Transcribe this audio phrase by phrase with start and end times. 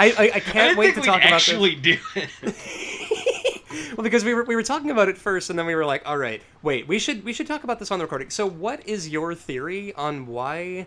[0.00, 2.30] I, I, I can't I wait to talk about actually do it.
[2.40, 3.94] this.
[3.96, 6.02] Well, because we were we were talking about it first, and then we were like,
[6.06, 8.30] all right, wait, we should we should talk about this on the recording.
[8.30, 10.86] So, what is your theory on why?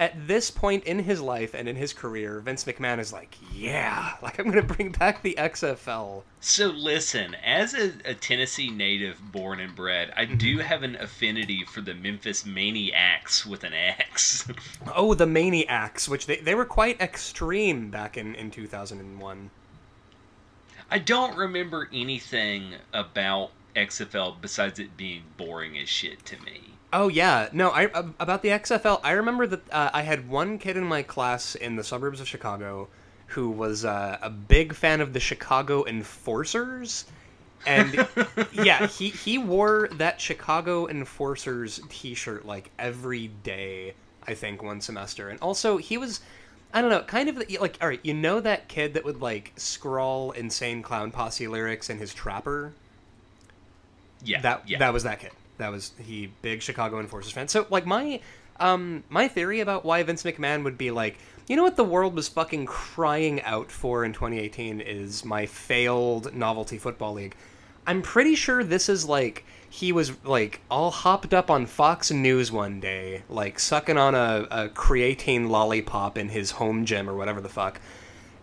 [0.00, 4.14] At this point in his life and in his career, Vince McMahon is like, yeah,
[4.22, 6.22] like I'm gonna bring back the XFL.
[6.40, 10.66] So listen, as a, a Tennessee native born and bred, I do Mm-hmm.
[10.66, 14.48] have an affinity for the Memphis Maniacs with an X.
[14.94, 19.50] Oh, the Maniacs, which they, they were quite extreme back in, in 2001.
[20.90, 26.69] I don't remember anything about XFL besides it being boring as shit to me.
[26.92, 27.70] Oh yeah, no.
[27.70, 29.00] I about the XFL.
[29.04, 32.28] I remember that uh, I had one kid in my class in the suburbs of
[32.28, 32.88] Chicago
[33.30, 37.04] who was uh, a big fan of the Chicago Enforcers,
[37.64, 38.08] and
[38.52, 43.94] yeah, he he wore that Chicago Enforcers T-shirt like every day.
[44.26, 46.20] I think one semester, and also he was.
[46.72, 49.52] I don't know, kind of like all right, you know that kid that would like
[49.56, 52.72] scrawl insane clown posse lyrics in his trapper.
[54.22, 54.78] Yeah, that yeah.
[54.78, 55.32] that was that kid.
[55.60, 57.48] That was he big Chicago Enforcers fan.
[57.48, 58.20] So like my
[58.58, 62.14] um my theory about why Vince McMahon would be like, you know what the world
[62.14, 67.36] was fucking crying out for in 2018 is my failed novelty football league.
[67.86, 72.52] I'm pretty sure this is like he was like all hopped up on Fox News
[72.52, 77.40] one day, like sucking on a, a creatine lollipop in his home gym or whatever
[77.40, 77.80] the fuck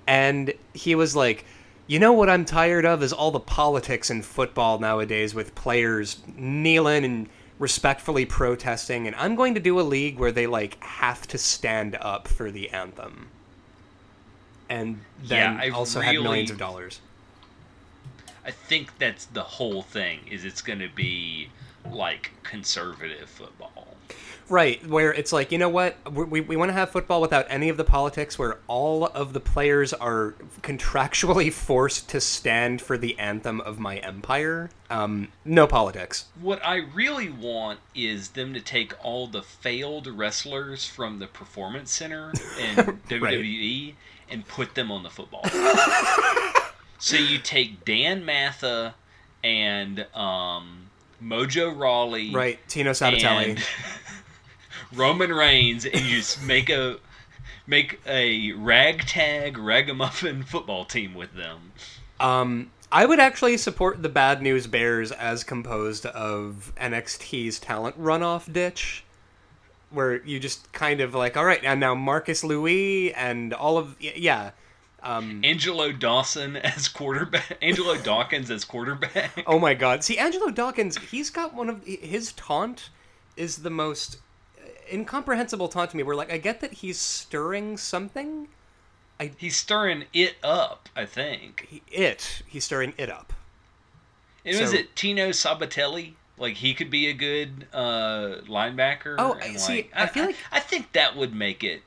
[0.08, 1.46] and he was like
[1.88, 6.22] you know what i'm tired of is all the politics in football nowadays with players
[6.36, 7.30] kneeling and
[7.60, 11.98] respectfully protesting and i'm going to do a league where they like have to stand
[12.02, 13.30] up for the anthem
[14.70, 17.00] and then Yeah, I also have millions of dollars
[18.48, 20.22] I think that's the whole thing.
[20.32, 21.50] Is it's going to be
[21.92, 23.97] like conservative football.
[24.50, 25.98] Right, where it's like, you know what?
[26.10, 29.34] We, we, we want to have football without any of the politics, where all of
[29.34, 34.70] the players are contractually forced to stand for the anthem of my empire.
[34.90, 36.26] Um, no politics.
[36.40, 41.92] What I really want is them to take all the failed wrestlers from the Performance
[41.92, 42.76] Center in
[43.10, 43.96] WWE
[44.30, 45.44] and put them on the football.
[47.00, 48.96] so you take Dan Matha
[49.44, 50.88] and um,
[51.22, 53.50] Mojo Rawley, Right, Tino Sabbatelli.
[53.52, 53.64] and
[54.94, 56.98] Roman Reigns, and you just make a
[57.66, 61.74] make a ragtag ragamuffin football team with them.
[62.20, 68.52] Um, I would actually support the Bad News Bears as composed of NXT's talent runoff
[68.52, 69.04] ditch,
[69.90, 73.96] where you just kind of like, all right, and now Marcus Louis and all of
[74.00, 74.52] yeah.
[75.04, 77.58] Um, Angelo Dawson as quarterback.
[77.62, 79.44] Angelo Dawkins as quarterback.
[79.46, 80.04] oh my God!
[80.04, 82.90] See, Angelo Dawkins, he's got one of his taunt
[83.36, 84.18] is the most
[84.92, 86.04] incomprehensible taunt to me.
[86.04, 88.48] Where like I get that he's stirring something,
[89.20, 91.68] I, He's stirring it up, I think.
[91.70, 93.34] he, it he's stirring it up.
[94.46, 96.14] And was it Tino Sabbatelli?
[96.38, 99.16] Like he could be a good uh, linebacker.
[99.18, 101.82] Oh, and, I- see, like, I feel like- I think that would make it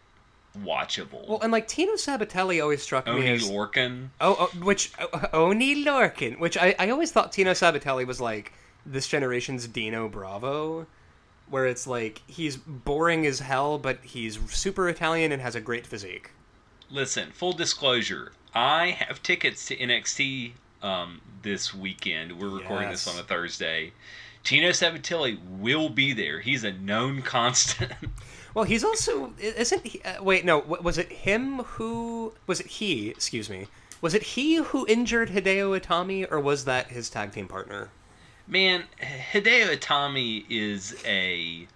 [0.58, 1.28] watchable.
[1.28, 4.08] Well, and like Tino Sabbatelli always struck me Oney as Lorcan.
[4.20, 8.52] Oh, oh which oh, Oney Lorcan, which I, I always thought Tino Sabbatelli was like
[8.84, 10.86] this generation's Dino Bravo,
[11.50, 15.86] where it's like he's boring as hell, but he's super Italian and has a great
[15.86, 16.30] physique.
[16.90, 20.52] Listen, full disclosure, I have tickets to NXT
[20.82, 22.40] um, this weekend.
[22.40, 23.92] We're recording this on a Thursday.
[24.42, 26.40] Tino Sabbatelli will be there.
[26.40, 27.92] He's a known constant.
[28.54, 30.02] Well, he's also isn't he?
[30.02, 33.08] Uh, wait, no, was it him who was it he?
[33.08, 33.66] Excuse me.
[34.00, 37.90] Was it he who injured Hideo Itami, or was that his tag team partner?
[38.46, 41.66] Man, Hideo Itami is a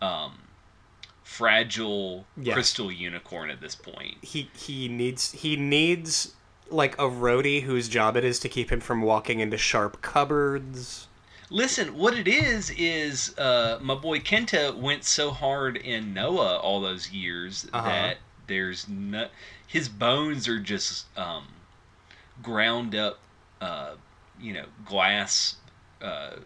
[0.00, 0.38] um,
[1.22, 2.54] fragile Yeah.
[2.54, 4.16] crystal unicorn at this point.
[4.22, 6.34] He he needs he needs
[6.70, 11.06] like a roadie whose job it is to keep him from walking into sharp cupboards.
[11.50, 16.80] Listen, what it is is uh, my boy Kenta went so hard in Noah all
[16.80, 17.86] those years Uh-huh.
[17.88, 19.28] that there's no
[19.66, 21.44] his bones are just um,
[22.42, 23.18] ground up,
[23.60, 23.92] uh,
[24.40, 25.56] you know, glass
[26.02, 26.36] uh,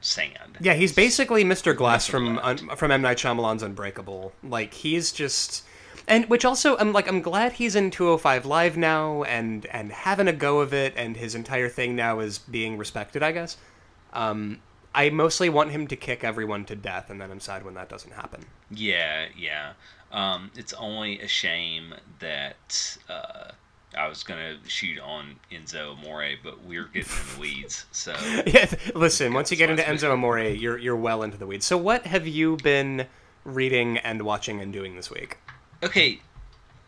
[0.00, 0.58] sand.
[0.60, 1.76] Yeah, he's basically Mr.
[1.76, 4.32] Glass from un, from M Night Shyamalan's Unbreakable.
[4.42, 5.64] Like he's just,
[6.06, 10.28] and which also I'm like I'm glad he's in 205 Live now and and having
[10.28, 13.22] a go of it, and his entire thing now is being respected.
[13.22, 13.56] I guess.
[14.12, 14.60] Um,
[14.94, 17.88] I mostly want him to kick everyone to death, and then I'm sad when that
[17.88, 18.44] doesn't happen.
[18.70, 19.72] Yeah, yeah.
[20.10, 23.52] Um, it's only a shame that uh,
[23.96, 27.86] I was gonna shoot on Enzo Amore, but we're getting in the weeds.
[27.92, 28.14] So
[28.46, 29.32] yeah, listen.
[29.32, 31.66] Once you get into Enzo Amore, you're you're well into the weeds.
[31.66, 33.06] So what have you been
[33.44, 35.38] reading and watching and doing this week?
[35.82, 36.20] Okay,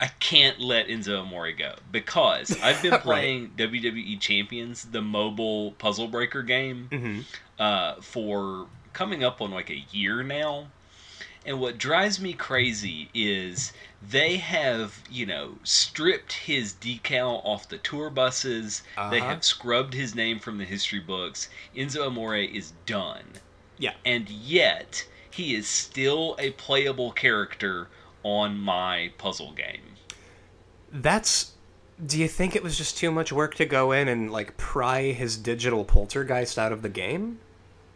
[0.01, 3.71] I can't let Enzo Amore go because I've been playing right.
[3.71, 7.21] WWE Champions, the mobile puzzle breaker game, mm-hmm.
[7.59, 10.67] uh, for coming up on like a year now.
[11.47, 13.73] And what drives me crazy is
[14.11, 18.83] they have, you know, stripped his decal off the tour buses.
[18.97, 19.11] Uh-huh.
[19.11, 21.49] They have scrubbed his name from the history books.
[21.77, 23.25] Enzo Amore is done.
[23.79, 23.95] Yeah.
[24.05, 27.89] And yet, he is still a playable character
[28.23, 29.97] on my puzzle game.
[30.93, 31.53] That's
[32.05, 35.13] do you think it was just too much work to go in and like pry
[35.13, 37.39] his digital poltergeist out of the game?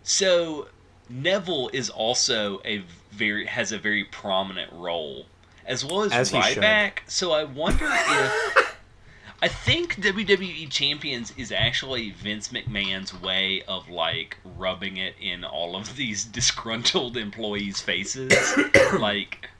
[0.04, 0.68] So
[1.08, 5.26] Neville is also a very has a very prominent role
[5.68, 7.00] as well as, as Ryback.
[7.06, 8.76] So I wonder if
[9.42, 15.76] I think WWE Champions is actually Vince McMahon's way of like rubbing it in all
[15.76, 18.32] of these disgruntled employees' faces.
[18.98, 19.50] like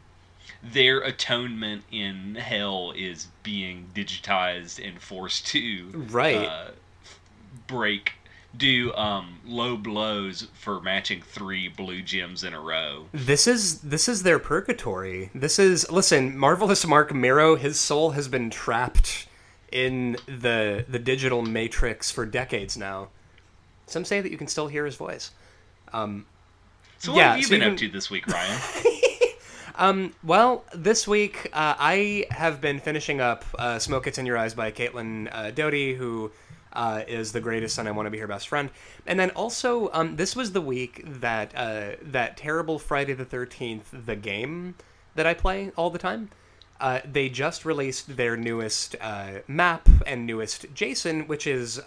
[0.62, 6.70] their atonement in hell is being digitized and forced to right uh,
[7.68, 8.14] break
[8.56, 13.06] do um, low blows for matching three blue gems in a row.
[13.12, 15.30] This is this is their purgatory.
[15.34, 17.56] This is listen, marvelous Mark Mero.
[17.56, 19.26] His soul has been trapped
[19.70, 23.08] in the the digital matrix for decades now.
[23.86, 25.30] Some say that you can still hear his voice.
[25.92, 26.26] Um,
[26.98, 27.72] so what yeah, have you so been you can...
[27.72, 28.60] up to this week, Ryan?
[29.78, 34.36] Um, well, this week uh, I have been finishing up uh, "Smoke Gets in Your
[34.36, 36.32] Eyes" by Caitlin uh, Doughty, who
[36.72, 38.70] uh, is the greatest, and I want to be her best friend.
[39.06, 43.88] And then also, um, this was the week that uh, that terrible Friday the Thirteenth,
[43.92, 44.74] the game
[45.14, 46.30] that I play all the time.
[46.80, 48.94] Uh, they just released their newest
[49.48, 51.80] map and newest Jason, which is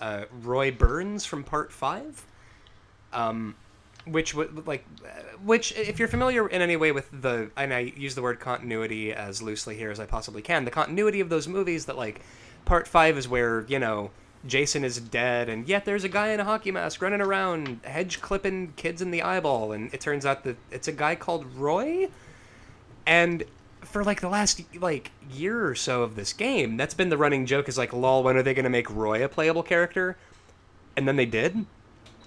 [0.43, 2.25] Roy Burns from Part Five.
[3.13, 3.55] Um,
[4.05, 4.35] which
[4.65, 4.85] like
[5.43, 9.13] which if you're familiar in any way with the and I use the word continuity
[9.13, 12.21] as loosely here as I possibly can the continuity of those movies that like
[12.65, 14.11] part 5 is where you know
[14.45, 18.21] Jason is dead and yet there's a guy in a hockey mask running around hedge
[18.21, 22.09] clipping kids in the eyeball and it turns out that it's a guy called Roy
[23.05, 23.43] and
[23.81, 27.45] for like the last like year or so of this game that's been the running
[27.45, 30.17] joke is like lol when are they going to make Roy a playable character
[30.97, 31.65] and then they did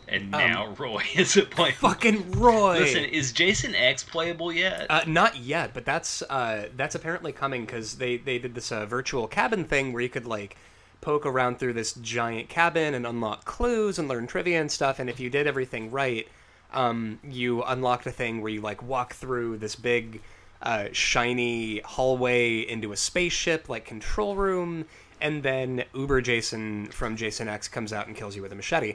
[0.06, 1.78] and um, now um, Roy is it playable.
[1.78, 2.80] Fucking Roy.
[2.80, 4.86] Listen, is Jason X playable yet?
[4.90, 8.84] Uh, not yet, but that's uh, that's apparently coming because they they did this uh,
[8.84, 10.56] virtual cabin thing where you could like
[11.04, 14.98] poke around through this giant cabin and unlock clues and learn trivia and stuff.
[14.98, 16.26] And if you did everything right,
[16.72, 20.20] um, you unlocked a thing where you like walk through this big.
[20.62, 24.86] Uh, shiny hallway into a spaceship like control room
[25.20, 28.94] and then uber jason from jason x comes out and kills you with a machete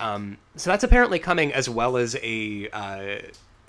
[0.00, 3.18] um, so that's apparently coming as well as a uh,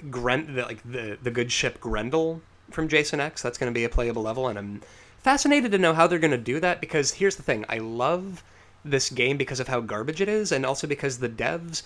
[0.02, 2.42] the, like the the good ship Grendel
[2.72, 3.42] from Jason X.
[3.42, 4.82] That's going to be a playable level, and I'm
[5.20, 6.82] fascinated to know how they're going to do that.
[6.82, 8.44] Because here's the thing: I love
[8.84, 11.84] this game because of how garbage it is, and also because the devs,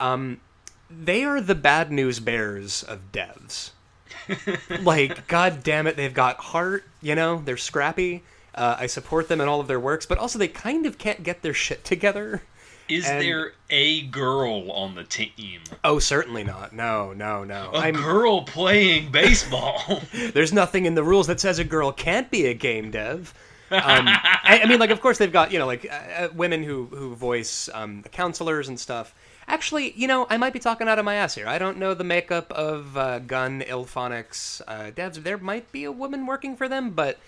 [0.00, 0.40] um,
[0.90, 3.70] they are the bad news bears of devs.
[4.82, 6.84] like, god damn it, they've got heart.
[7.02, 8.22] You know, they're scrappy.
[8.54, 11.22] Uh, I support them in all of their works, but also they kind of can't
[11.22, 12.42] get their shit together.
[12.88, 15.60] Is and, there a girl on the team?
[15.82, 16.72] Oh, certainly not.
[16.72, 17.70] No, no, no.
[17.72, 20.02] A I'm, girl playing baseball.
[20.34, 23.34] there's nothing in the rules that says a girl can't be a game dev.
[23.70, 26.62] Um, I, I, mean, like, of course they've got you know like uh, uh, women
[26.62, 29.14] who who voice um, the counselors and stuff.
[29.48, 31.46] Actually, you know, I might be talking out of my ass here.
[31.46, 35.22] I don't know the makeup of uh, Gun IllFonics uh, devs.
[35.22, 37.18] There might be a woman working for them, but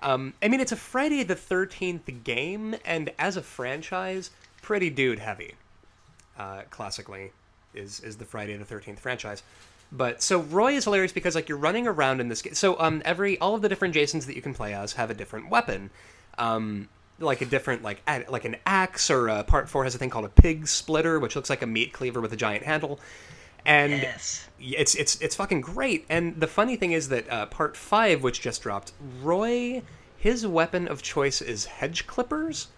[0.00, 4.30] um, I mean, it's a Friday the Thirteenth game, and as a franchise,
[4.62, 5.54] pretty dude heavy.
[6.38, 7.32] Uh, classically,
[7.74, 9.42] is is the Friday the Thirteenth franchise.
[9.92, 12.54] But so Roy is hilarious because like you're running around in this game.
[12.54, 15.14] So um every all of the different Jasons that you can play as have a
[15.14, 15.90] different weapon.
[16.38, 16.88] Um
[17.18, 20.10] like a different like ad, like an axe or uh, part 4 has a thing
[20.10, 22.98] called a pig splitter which looks like a meat cleaver with a giant handle.
[23.66, 24.48] And yes.
[24.58, 26.06] it's it's it's fucking great.
[26.08, 29.82] And the funny thing is that uh, part 5 which just dropped, Roy
[30.16, 32.68] his weapon of choice is hedge clippers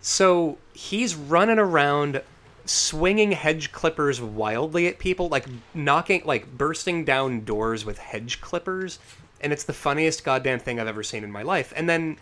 [0.00, 2.22] so he's running around
[2.64, 8.98] swinging hedge clippers wildly at people, like knocking, like bursting down doors with hedge clippers.
[9.40, 11.72] And it's the funniest goddamn thing I've ever seen in my life.
[11.76, 12.18] And then,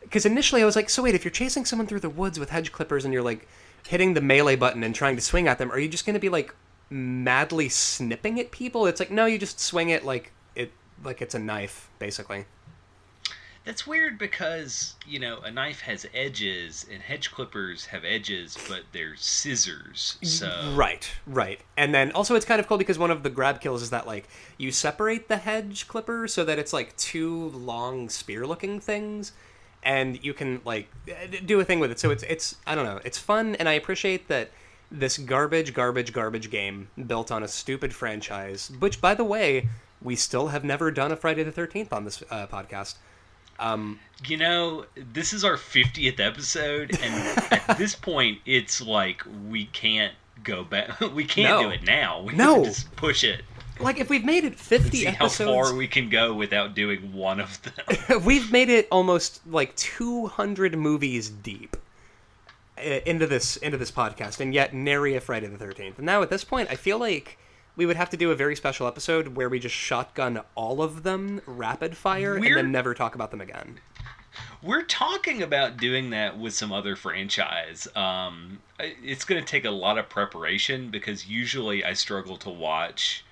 [0.00, 2.50] because initially I was like, so wait, if you're chasing someone through the woods with
[2.50, 3.48] hedge clippers and you're like
[3.86, 6.20] hitting the melee button and trying to swing at them, are you just going to
[6.20, 6.54] be like
[6.88, 8.86] madly snipping at people?
[8.86, 10.72] It's like, no, you just swing it like it,
[11.04, 12.46] like it's a knife, basically.
[13.64, 18.80] That's weird because, you know, a knife has edges and hedge clippers have edges, but
[18.92, 20.18] they're scissors.
[20.22, 21.60] So Right, right.
[21.76, 24.06] And then also it's kind of cool because one of the grab kills is that
[24.06, 24.28] like
[24.58, 29.32] you separate the hedge clipper so that it's like two long spear looking things
[29.84, 30.88] and you can like
[31.46, 32.00] do a thing with it.
[32.00, 34.50] So it's it's I don't know, it's fun and I appreciate that
[34.90, 39.68] this garbage garbage garbage game built on a stupid franchise, which by the way,
[40.02, 42.96] we still have never done a Friday the 13th on this uh, podcast.
[43.62, 49.66] Um, You know, this is our 50th episode, and at this point, it's like we
[49.66, 50.14] can't
[50.44, 51.00] go back.
[51.14, 51.62] We can't No.
[51.68, 52.22] do it now.
[52.22, 52.64] We No.
[52.64, 53.42] just push it.
[53.80, 57.40] like if we've made it 50 See how far we can go without doing one
[57.40, 58.22] of them.
[58.24, 61.76] We've made it almost like 200 movies deep
[62.78, 65.96] uh, into this into this podcast, and yet nary a Friday the 13th.
[65.96, 67.38] And now at this point, I feel like
[67.76, 71.02] we would have to do a very special episode where we just shotgun all of
[71.02, 73.80] them rapid fire and We're- then never talk about them again.
[74.62, 77.86] We're talking about doing that with some other franchise.
[77.94, 83.24] Um, it's going to take a lot of preparation because usually I struggle to watch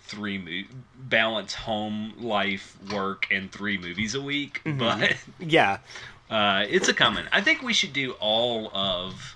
[0.00, 5.78] three mo- balance home life work and three movies a week but Yeah,
[6.30, 9.34] uh, it's a coming i think we should do all of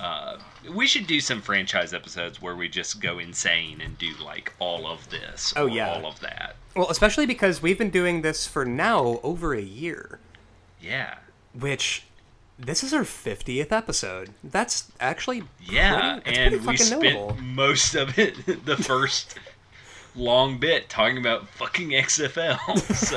[0.00, 0.38] uh,
[0.72, 4.86] we should do some franchise episodes where we just go insane and do like all
[4.86, 5.92] of this Oh, or yeah.
[5.92, 10.18] all of that well, especially because we've been doing this for now over a year,
[10.80, 11.16] yeah
[11.52, 12.04] which
[12.58, 14.30] this is our 50th episode.
[14.44, 17.36] That's actually Yeah, pretty, that's and pretty we spent notable.
[17.42, 19.38] most of it the first
[20.14, 22.58] long bit talking about fucking XFL.
[22.94, 23.16] So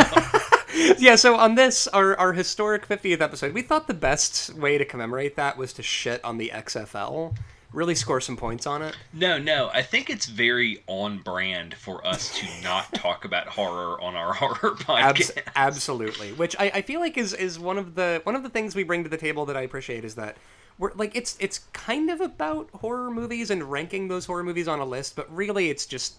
[0.98, 4.86] yeah, so on this, our, our historic 50th episode, we thought the best way to
[4.86, 7.36] commemorate that was to shit on the XFL.
[7.72, 8.96] Really score some points on it.
[9.14, 14.00] no, no, I think it's very on brand for us to not talk about horror
[14.00, 15.42] on our horror Abs- podcast.
[15.56, 16.34] absolutely.
[16.34, 18.84] Which I, I feel like is, is one of the one of the things we
[18.84, 20.38] bring to the table that I appreciate is that
[20.78, 24.80] we're like it's it's kind of about horror movies and ranking those horror movies on
[24.80, 26.14] a list, but really it's just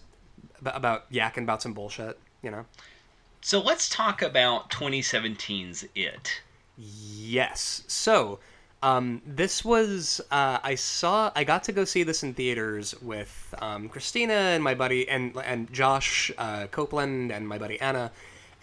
[0.65, 2.65] about yakking about some bullshit, you know?
[3.45, 6.41] So let's talk about 2017's It.
[6.79, 7.83] Yes.
[7.85, 8.39] So,
[8.81, 13.53] um, this was uh, I saw I got to go see this in theaters with
[13.59, 18.11] um, Christina and my buddy and and Josh uh, Copeland and my buddy Anna,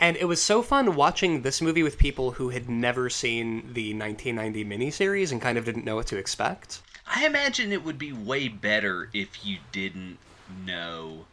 [0.00, 3.94] and it was so fun watching this movie with people who had never seen the
[3.94, 6.82] 1990 miniseries and kind of didn't know what to expect.
[7.06, 10.18] I imagine it would be way better if you didn't
[10.66, 11.26] know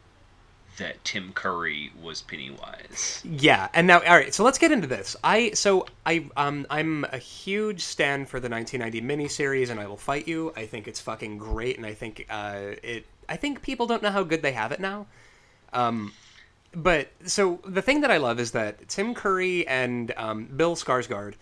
[0.80, 3.22] that Tim Curry was Pennywise.
[3.24, 5.14] Yeah, and now all right, so let's get into this.
[5.22, 9.96] I so I um I'm a huge stan for the 1990 miniseries, and I will
[9.96, 10.52] fight you.
[10.56, 13.06] I think it's fucking great, and I think uh it.
[13.28, 15.06] I think people don't know how good they have it now.
[15.72, 16.12] Um,
[16.74, 21.34] but so the thing that I love is that Tim Curry and um, Bill Skarsgård.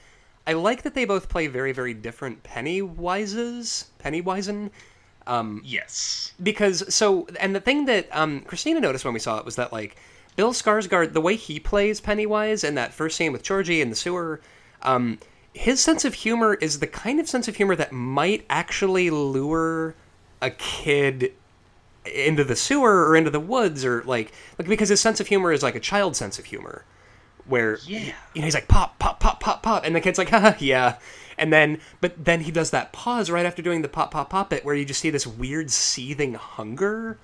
[0.46, 4.70] I like that they both play very very different Pennywises, Pennywisen
[5.64, 6.32] Yes.
[6.42, 9.72] because so and the thing that um, Christina noticed when we saw it was that
[9.72, 9.96] like
[10.36, 13.96] Bill Skarsgård, the way he plays Pennywise in that first scene with Georgie in the
[13.96, 14.40] sewer,
[14.82, 15.18] um,
[15.52, 19.94] his sense of humor is the kind of sense of humor that might actually lure
[20.40, 21.32] a kid
[22.14, 25.52] into the sewer or into the woods or like like because his sense of humor
[25.52, 26.84] is like a child sense of humor
[27.46, 28.12] where Yeah.
[28.34, 30.96] you know he's like pop pop pop pop pop and the kid's like haha yeah
[31.38, 34.52] and then but then he does that pause right after doing the pop pop pop
[34.52, 37.18] it where you just see this weird seething hunger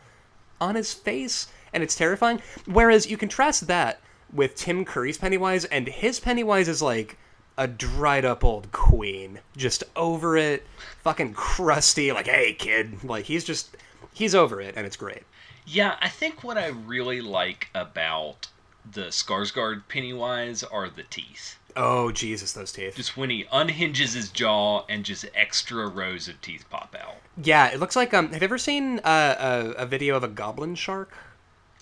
[0.60, 4.00] on his face and it's terrifying whereas you contrast that
[4.32, 7.16] with Tim Curry's Pennywise and his Pennywise is like
[7.56, 10.66] a dried up old queen just over it
[11.02, 13.76] fucking crusty like hey kid like he's just
[14.12, 15.22] he's over it and it's great
[15.66, 18.48] Yeah, I think what I really like about
[18.90, 21.56] the Skarsgård Pennywise are the teeth.
[21.76, 26.40] Oh jesus those teeth Just when he unhinges his jaw and just extra rows of
[26.40, 27.16] teeth pop out.
[27.42, 28.30] Yeah, it looks like um.
[28.32, 31.12] Have you ever seen uh, a a video of a goblin shark?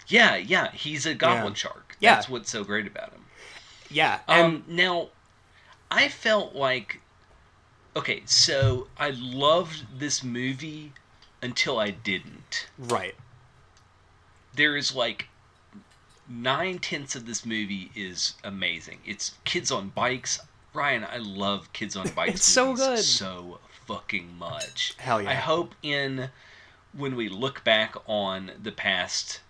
[0.09, 1.57] Yeah, yeah, he's a goblin Yeah.
[1.57, 1.97] shark.
[2.01, 2.15] Yeah.
[2.15, 3.25] That's what's so great about him.
[3.91, 5.09] Yeah, and Um, now,
[5.91, 7.01] I felt like,
[7.95, 10.93] okay, so I loved this movie
[11.43, 12.67] until I didn't.
[12.79, 13.15] right.
[14.55, 15.29] There is like
[16.29, 18.99] nine tenths of this movie is amazing.
[19.05, 20.41] It's kids on bikes.
[20.75, 22.35] Ryan, I love kids on bikes.
[22.37, 22.99] It's so good.
[22.99, 24.95] so fucking much.
[24.99, 25.31] Hell yeah.
[25.31, 26.31] I hope in
[26.97, 29.41] when we look back on the past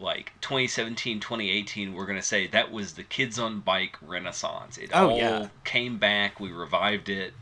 [0.00, 4.90] like 2017 2018 we're going to say that was the kids on bike renaissance it
[4.92, 5.48] Oh, all yeah.
[5.62, 7.32] came back we revived it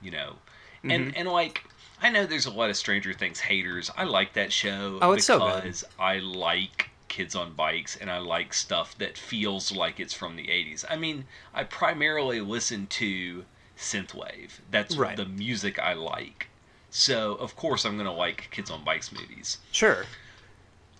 [0.00, 0.36] you know
[0.82, 1.10] and Mm-hmm.
[1.14, 1.64] and like
[2.00, 5.26] i know there's a lot of stranger things haters i like that show Oh, it's
[5.26, 5.62] so good.
[5.62, 10.34] because i like Kids on Bikes and I like stuff that feels like it's from
[10.34, 10.84] the 80s.
[10.90, 13.44] I mean, I primarily listen to
[13.78, 14.50] synthwave.
[14.72, 15.16] That's Right.
[15.16, 16.48] the music I like.
[16.90, 19.58] So, of course, I'm going to like Kids on Bikes movies.
[19.70, 20.06] Sure.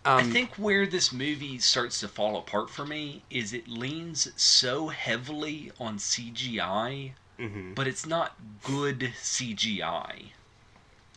[0.05, 4.29] I Um, think where this movie starts to fall apart for me is it leans
[4.37, 7.75] so heavily on CGI, mhm.
[7.75, 10.31] but it's not good CGI.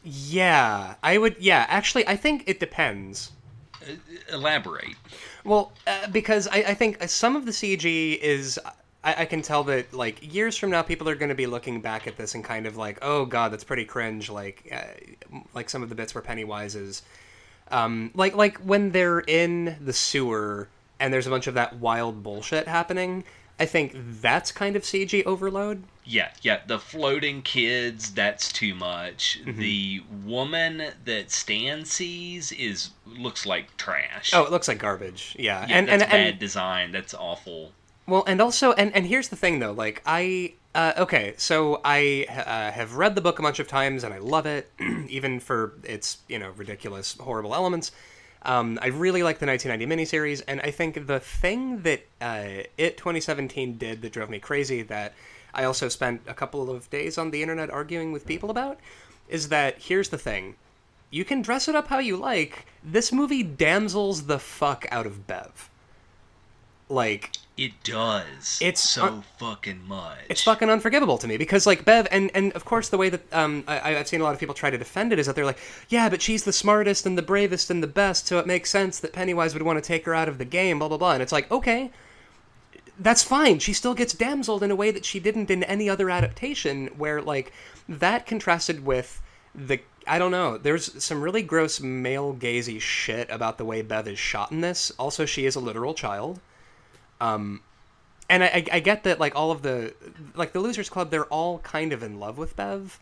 [0.03, 1.35] Yeah, I would.
[1.39, 3.31] Yeah, actually, I think it depends.
[3.81, 3.93] Uh,
[4.33, 4.95] Elaborate.
[5.43, 8.59] Well, uh, because I, I think some of the CG is.
[9.03, 11.81] I, I can tell that, like, years from now, people are going to be looking
[11.81, 14.29] back at this and kind of like, oh, God, that's pretty cringe.
[14.29, 17.03] Like, uh, like some of the bits where Pennywise is.
[17.69, 20.67] Um, like, like when they're in the sewer
[20.99, 23.23] and there's a bunch of that wild bullshit happening.
[23.59, 25.83] I think that's kind of CG overload.
[26.05, 26.61] Yeah, yeah.
[26.65, 29.39] The floating kids, that's too much.
[29.43, 29.59] Mm-hmm.
[29.59, 34.31] The woman that Stan sees is looks like trash.
[34.33, 35.35] Oh, it looks like garbage.
[35.37, 36.91] Yeah, yeah, and that's and, bad and design.
[36.91, 37.71] That's awful.
[38.07, 42.25] Well, and also, and and here's the thing though, like I, uh, okay, so I
[42.29, 44.71] uh, have read the book a bunch of times and I love it,
[45.09, 47.91] even for its you know ridiculous, horrible elements.
[48.43, 52.97] Um, I really like the 1990 miniseries, and I think the thing that uh, it
[52.97, 55.13] 2017 did that drove me crazy, that
[55.53, 58.79] I also spent a couple of days on the internet arguing with people about,
[59.27, 60.55] is that here's the thing:
[61.09, 62.65] you can dress it up how you like.
[62.83, 65.69] This movie damsels the fuck out of Bev.
[66.89, 68.59] Like It does.
[68.61, 70.19] It's so un- fucking much.
[70.29, 73.21] it's fucking unforgivable to me because like Bev and and of course the way that
[73.33, 75.45] um I, I've seen a lot of people try to defend it is that they're
[75.45, 78.69] like yeah but she's the smartest and the bravest and the best so it makes
[78.69, 81.13] sense that Pennywise would want to take her out of the game blah blah blah
[81.13, 81.91] and it's like okay
[82.99, 86.09] that's fine she still gets damseled in a way that she didn't in any other
[86.09, 87.51] adaptation where like
[87.89, 89.21] that contrasted with
[89.53, 90.57] the I don't know.
[90.57, 94.89] There's some really gross male gazy shit about the way Bev is shot in this.
[94.97, 96.39] Also, she is a literal child
[97.19, 97.61] Um,
[98.29, 99.93] and I, I, I get that like all of the
[100.35, 102.99] like the losers club they're all kind of in love with bev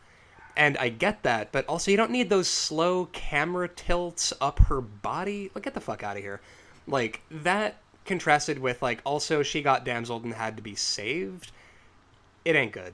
[0.55, 4.81] and i get that but also you don't need those slow camera tilts up her
[4.81, 5.51] body.
[5.53, 6.41] Like get the fuck out of here.
[6.87, 11.51] Like that contrasted with like also she got damseled and had to be saved.
[12.43, 12.93] It ain't good.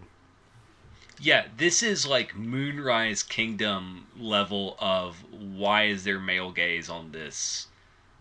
[1.20, 7.68] Yeah, this is like Moonrise Kingdom level of why is there male gaze on this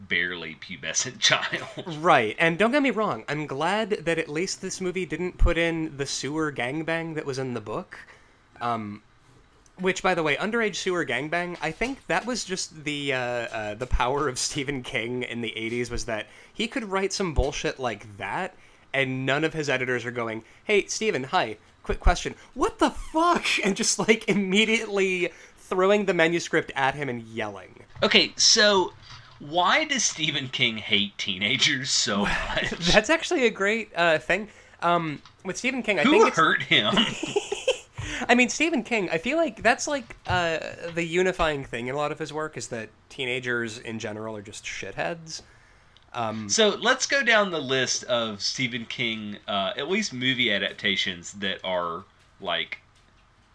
[0.09, 1.69] barely pubescent child?
[2.01, 5.59] Right, and don't get me wrong, I'm glad that at least this movie didn't put
[5.59, 7.99] in the sewer gangbang that was in the book.
[8.61, 9.03] Um,
[9.81, 13.75] which, by the way, underage sewer gangbang, I think that was just the uh, uh,
[13.75, 17.79] the power of Stephen King in the '80s was that he could write some bullshit
[17.79, 18.55] like that,
[18.93, 23.47] and none of his editors are going, "Hey, Stephen, hi, quick question, what the fuck?"
[23.65, 27.85] and just like immediately throwing the manuscript at him and yelling.
[28.03, 28.93] okay, so
[29.41, 32.71] why does Stephen King hate teenagers so much?
[32.71, 34.49] That's actually a great uh, thing.
[34.83, 36.95] Um, with Stephen King, I Who think it's, hurt him?
[38.29, 39.11] I mean, Stephen King.
[39.11, 40.59] I feel like that's like uh,
[40.95, 44.43] the unifying thing in a lot of his work is that teenagers in general are
[44.43, 45.43] just shitheads.
[46.49, 51.61] so let's go down the list of Stephen King, uh, at least movie adaptations that
[51.65, 52.05] are
[52.41, 52.79] like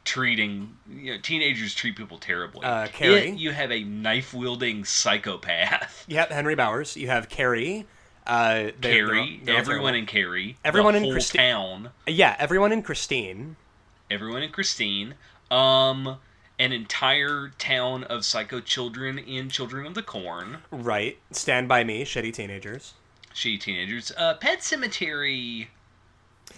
[0.05, 2.63] treating you know teenagers treat people terribly.
[2.63, 3.29] Uh, Carrie.
[3.31, 6.05] It, you have a knife wielding psychopath.
[6.09, 6.95] Yep, Henry Bowers.
[6.95, 7.85] You have Carrie.
[8.27, 12.71] Uh, they're- Carrie, they're they're everyone in Carrie, Everyone the in whole town, Yeah, everyone
[12.71, 13.55] in Christine.
[14.09, 15.13] everyone in Christine,
[15.51, 16.17] um,
[16.57, 21.19] an entire town of psycho children in Children of the Corn, Right.
[21.31, 22.03] Stand by Me.
[22.03, 22.93] Shitty teenagers.
[23.33, 25.67] shitty teenagers, uh, Pet Sematary,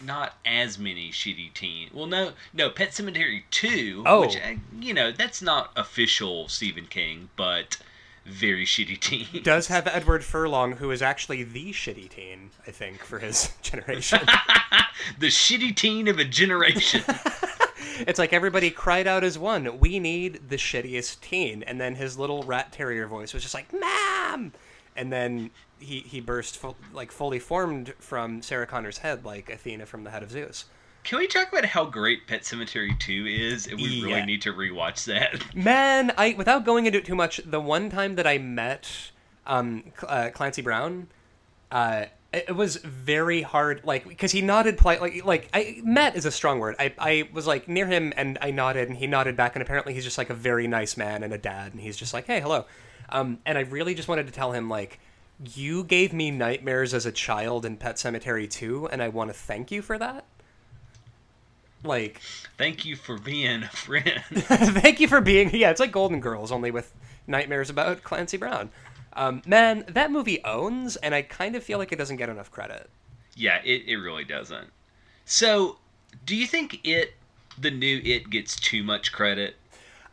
[0.06, 1.90] not as many shitty teen.
[1.94, 4.22] Well, no, no, Pet Sematary two, Oh.
[4.22, 7.78] which uh, you know that's not official Stephen King, but
[8.26, 9.42] very shitty teen.
[9.44, 14.20] Does have Edward Furlong, who is actually the shitty teen, I think, for his generation.
[15.20, 17.04] the shitty teen of a generation.
[18.00, 19.80] It's like everybody cried out as one.
[19.80, 23.74] We need the shittiest teen, and then his little rat terrier voice was just like,
[23.74, 24.54] "Ma'am,"
[24.96, 26.60] and then he he burst
[26.92, 30.66] like fully formed from Sarah Connor's head, like Athena from the head of Zeus.
[31.04, 33.68] Can we talk about how great Pet Sematary 2 is?
[33.68, 34.04] And we Yeah.
[34.08, 35.42] really need to rewatch that.
[35.56, 39.12] Man, I without going into it too much, the one time that I met
[39.46, 41.08] um, uh, Clancy Brown,
[41.72, 45.22] uh, it was very hard, like because he nodded politely.
[45.22, 46.76] Like I met is a strong word.
[46.78, 49.94] I I was like near him and I nodded and he nodded back and apparently
[49.94, 52.42] he's just like a very nice man and a dad and he's just like hey
[52.42, 52.66] hello,
[53.10, 55.00] um, and I really just wanted to tell him like.
[55.43, 59.34] You gave me nightmares as a child in Pet Sematary 2, and I want to
[59.34, 60.26] thank you for that.
[61.84, 62.21] Like,
[62.58, 64.23] Thank you for being a friend.
[64.32, 65.56] Thank you for being.
[65.56, 66.93] Yeah, it's like Golden Girls, only with
[67.28, 68.71] nightmares about Clancy Brown.
[69.13, 72.52] Um, man, that movie owns, and I kind of feel like it doesn't get enough
[72.52, 72.89] credit.
[73.36, 74.69] Yeah, it, it really doesn't.
[75.26, 75.78] So,
[76.26, 77.13] do you think it,
[77.58, 79.56] the new it, gets too much credit?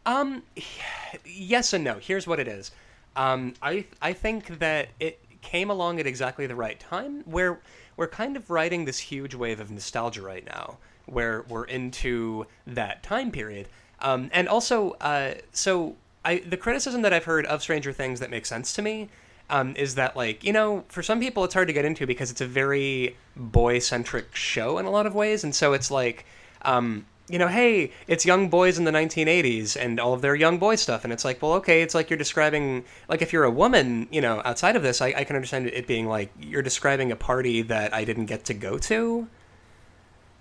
[0.04, 0.42] Um,
[1.24, 1.94] yes and no.
[1.94, 2.70] Here's what it is.
[3.16, 7.61] Um, I I think that it came along at exactly the right time, where
[7.96, 13.03] we're kind of riding this huge wave of nostalgia right now, where we're into that
[13.03, 13.68] time period.
[14.00, 18.31] Um, and also, uh, so I the criticism that I've heard of Stranger Things that
[18.31, 19.09] makes sense to me
[19.50, 22.31] um, is that like you know for some people it's hard to get into because
[22.31, 26.27] it's a very boy centric show in a lot of ways, and so it's like.
[26.62, 30.58] Um, you know, hey, it's young boys in the 1980s and all of their young
[30.58, 31.04] boy stuff.
[31.04, 34.20] And it's like, well, okay, it's like you're describing, like, if you're a woman, you
[34.20, 37.62] know, outside of this, I, I can understand it being like you're describing a party
[37.62, 39.26] that I didn't get to go to.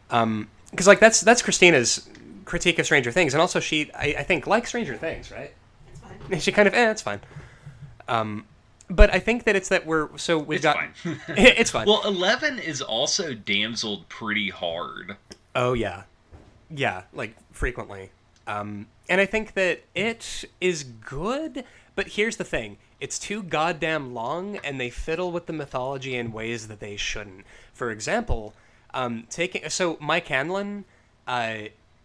[0.10, 2.10] Um, because like that's that's Christina's
[2.46, 5.54] critique of Stranger Things, and also she, I, I think, likes Stranger Things, right?
[5.92, 6.40] It's fine.
[6.40, 7.22] She kind of, eh, it's fine.
[8.08, 8.46] Um,
[8.90, 11.20] but I think that it's that we're so we've It's got fine.
[11.30, 11.88] it's fine.
[11.88, 15.16] Well, Eleven is also damseled pretty hard.
[15.56, 16.04] Oh yeah,
[16.76, 18.12] yeah, like frequently.
[18.46, 21.64] Um, and I think that it is good,
[21.96, 26.32] but here's the thing: it's too goddamn long, and they fiddle with the mythology in
[26.32, 27.46] ways that they shouldn't.
[27.74, 28.54] For example,
[28.94, 30.86] um, taking so Mike Hanlon,
[31.28, 31.56] uh,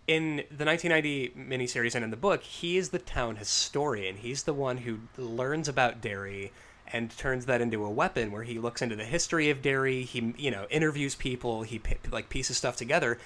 [0.07, 4.17] in the 1990 miniseries and in the book, he is the town historian.
[4.17, 6.51] He's the one who learns about Derry
[6.91, 10.05] and turns that into a weapon where he looks into the history of Derry.
[10.05, 11.63] He, you know, interviews people.
[11.63, 13.19] He like pieces stuff together.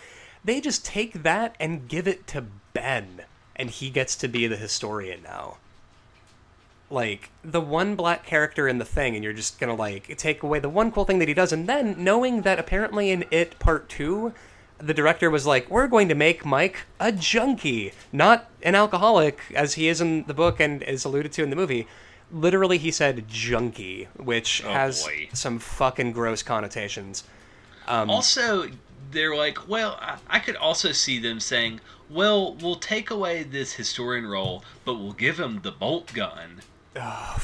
[0.44, 3.22] They just take that and give it to Ben,
[3.56, 5.58] and he gets to be the historian now.
[6.90, 10.58] Like the one black character in the thing, and you're just gonna like take away
[10.58, 13.88] the one cool thing that he does, and then knowing that apparently in It Part
[13.88, 14.34] Two,
[14.78, 19.74] the director was like, "We're going to make Mike a junkie, not an alcoholic, as
[19.74, 21.86] he is in the book and is alluded to in the movie."
[22.30, 25.28] Literally, he said junkie, which Oh, has boy.
[25.32, 27.24] some fucking gross connotations.
[27.86, 28.70] Um, Also,
[29.12, 33.74] they're like, well, I, I could also see them saying, well, we'll take away this
[33.74, 36.62] historian role, but we'll give him the bolt gun.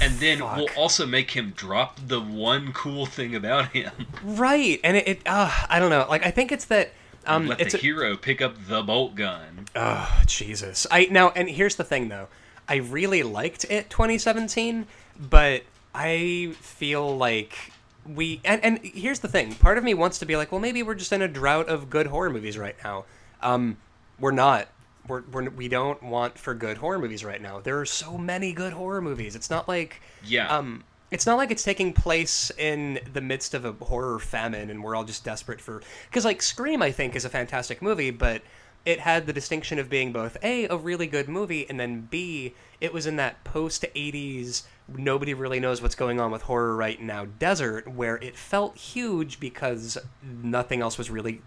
[0.01, 0.57] and then fuck.
[0.57, 3.93] we'll also make him drop the one cool thing about him.
[4.23, 6.07] right, and it, it uh, I don't know.
[6.09, 6.93] Like, I think it's that.
[7.27, 9.67] Um, Let it's the a- hero pick up the bolt gun.
[9.77, 10.87] Oh, Jesus.
[10.91, 12.29] I now and here's the thing though.
[12.69, 14.87] I really liked it 2017,
[15.19, 15.63] but
[15.95, 17.73] I feel like
[18.14, 19.55] we and and here's the thing.
[19.55, 21.90] Part of me wants to be like, well, maybe we're just in a drought of
[21.90, 23.05] good horror movies right now.
[23.42, 23.77] Um,
[24.18, 24.68] we're not.
[25.07, 27.61] We're, we're we don't want for good horror movies right now.
[27.61, 29.35] There are so many good horror movies.
[29.37, 30.55] It's not like Yeah.
[30.55, 34.85] um it's not like it's taking place in the midst of a horror famine and
[34.85, 38.42] we're all just desperate for because like scream i think is a fantastic movie but
[38.88, 42.55] it had the distinction of being both a a really good movie and then b
[42.81, 47.01] it was in that post 80s nobody really knows what's going on with horror right
[47.01, 51.42] now desert where it felt huge because nothing else was really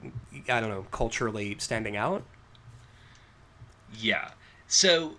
[0.47, 2.23] i don't know culturally standing out
[3.99, 4.31] Yeah.
[4.67, 5.15] So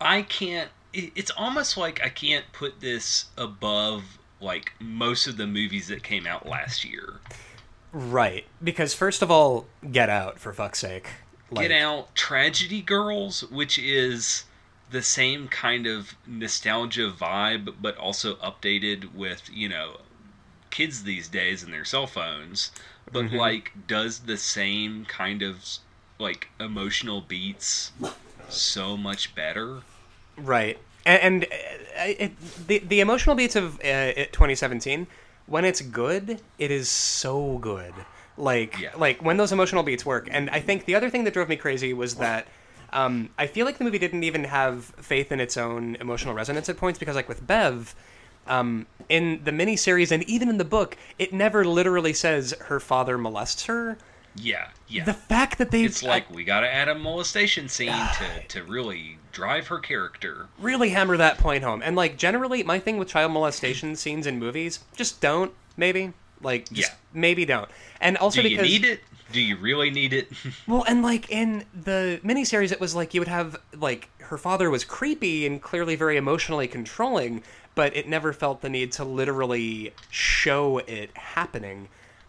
[0.00, 0.70] I can't.
[0.92, 6.26] It's almost like I can't put this above like most of the movies that came
[6.26, 7.20] out last year.
[7.92, 11.08] right because first of all get out for fuck's sake
[11.54, 14.44] Get out Tragedy Girls, which is
[14.90, 19.98] the same kind of nostalgia vibe, but also updated with you know
[20.70, 22.70] kids these days and their cell phones,
[23.10, 23.38] but Mhm.
[23.38, 25.64] like does the same kind of
[26.18, 27.92] like emotional beats
[28.48, 29.82] so much better.
[30.36, 35.06] Right, and, and uh, it, the the emotional beats of uh, 2017,
[35.46, 37.94] when it's good, it is so good.
[38.38, 38.90] Like Yeah.
[38.96, 40.28] like when those emotional beats work.
[40.30, 42.46] And I think the other thing that drove me crazy was that
[42.92, 46.68] um, I feel like the movie didn't even have faith in its own emotional resonance
[46.70, 47.94] at points because like with Bev.
[48.46, 53.18] Um, in the miniseries and even in the book, it never literally says her father
[53.18, 53.98] molests her.
[54.34, 55.04] Yeah, yeah.
[55.04, 58.62] The fact that they it's like we got to add a molestation scene to to
[58.62, 60.46] really drive her character.
[60.58, 61.82] really hammer that point home.
[61.84, 65.52] And like generally, my thing with child molestation scenes in movies, just don't.
[65.76, 66.96] Maybe like just Yeah.
[67.20, 67.68] Maybe don't.
[68.00, 69.00] And also Do you need it?
[69.32, 70.28] Do you really need it?
[70.66, 74.70] well, and like in the miniseries, it was like you would have like her father
[74.70, 77.42] was creepy and clearly very emotionally controlling,
[77.74, 81.88] but it never felt the need to literally show it happening.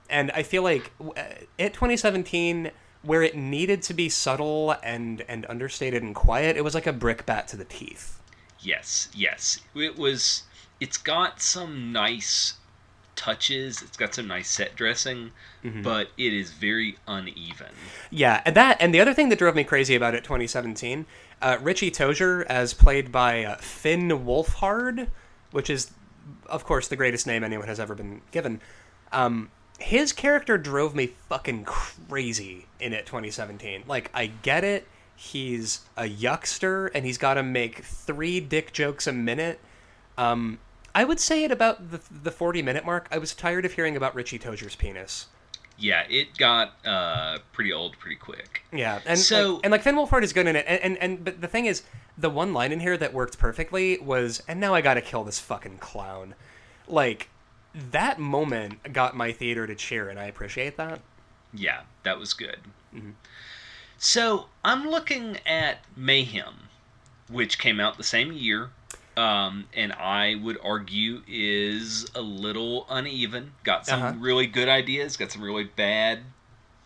[0.09, 1.21] And I feel like uh,
[1.57, 2.71] at 2017,
[3.01, 6.93] where it needed to be subtle and and understated and quiet, it was like a
[6.93, 8.19] brickbat to the teeth.
[8.59, 9.59] Yes, yes.
[9.73, 10.43] It was.
[10.79, 12.53] It's got some nice
[13.19, 13.81] touches.
[13.81, 15.31] It's got some nice set dressing,
[15.63, 15.81] Mm-hmm.
[15.81, 17.67] but it is very uneven.
[18.09, 21.05] Yeah, and that and the other thing that drove me crazy about it 2017,
[21.41, 25.09] uh, Richie Tozier as played by uh, Finn Wolfhard,
[25.51, 25.91] which is
[26.47, 28.61] of course, the greatest name anyone has ever been given.
[29.11, 33.83] Um, his character drove me fucking crazy in it 2017.
[33.87, 34.87] Like, I get it.
[35.15, 39.59] He's a yuckster and he's got to make three dick jokes a minute.
[40.17, 40.59] Um,
[40.95, 43.95] I would say at about the, the 40 minute mark, I was tired of hearing
[43.95, 45.27] about Richie Tozier's penis.
[45.77, 48.63] Yeah, it got uh, pretty old pretty quick.
[48.73, 51.23] Yeah, and So- like, and like Finn Wolfhard is good in it, and, and and
[51.23, 51.83] but the thing is,
[52.17, 55.39] the one line in here that worked perfectly was, "And now I gotta kill this
[55.39, 56.35] fucking clown."
[56.87, 57.29] Like
[57.91, 60.99] that moment got my theater to cheer, and I appreciate that.
[61.53, 62.57] Yeah, that was good.
[62.93, 63.11] Mm-hmm.
[63.97, 66.67] So I'm looking at Mayhem,
[67.29, 68.71] which came out the same year,
[69.19, 73.51] um, and I would argue is a little uneven.
[73.63, 74.13] Got some Uh-huh.
[74.19, 76.19] really good ideas, got some really bad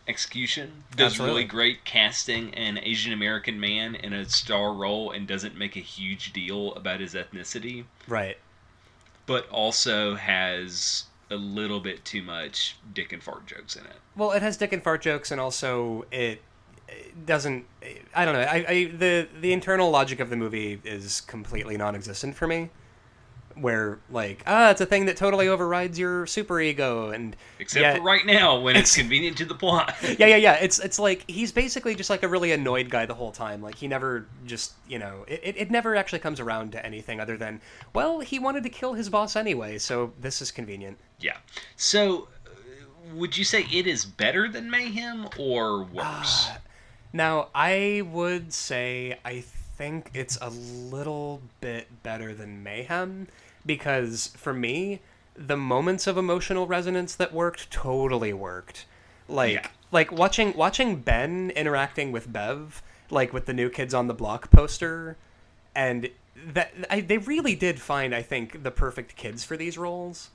[0.08, 0.84] execution.
[0.96, 1.36] Does Absolutely.
[1.36, 5.80] really great casting an Asian American man in a star role and doesn't make a
[5.82, 8.38] huge deal about his ethnicity, Right.
[9.26, 13.96] but also has a little bit too much dick and fart jokes in it.
[14.16, 16.42] Well, it has dick and fart jokes, and also it, it
[17.26, 17.66] doesn't.
[18.16, 18.42] I don't know.
[18.42, 22.70] I, I the the internal logic of the movie is completely non-existent for me.
[23.56, 27.98] Where like ah, it's a thing that totally overrides your super ego, and Except yet-
[27.98, 29.94] for right now when it's convenient to the plot.
[30.02, 30.54] yeah, yeah, yeah.
[30.56, 33.62] It's it's like he's basically just like a really annoyed guy the whole time.
[33.62, 37.20] Like he never just you know it, it, it never actually comes around to anything
[37.20, 37.62] other than
[37.94, 40.98] well he wanted to kill his boss anyway, so this is convenient.
[41.20, 41.38] Yeah.
[41.76, 46.50] So, uh, would you say it is better than Mayhem or worse?
[47.14, 49.42] Now I would say I
[49.78, 53.28] think it's a little bit better than Mayhem
[53.66, 55.00] because for me
[55.36, 58.86] the moments of emotional resonance that worked totally worked.
[59.28, 59.68] Like Yeah.
[59.92, 64.52] like watching watching Ben interacting with Bev, like with the new kids on the block
[64.52, 65.16] poster,
[65.76, 66.10] and
[66.54, 70.30] that I, they really did find I think the perfect kids for these roles.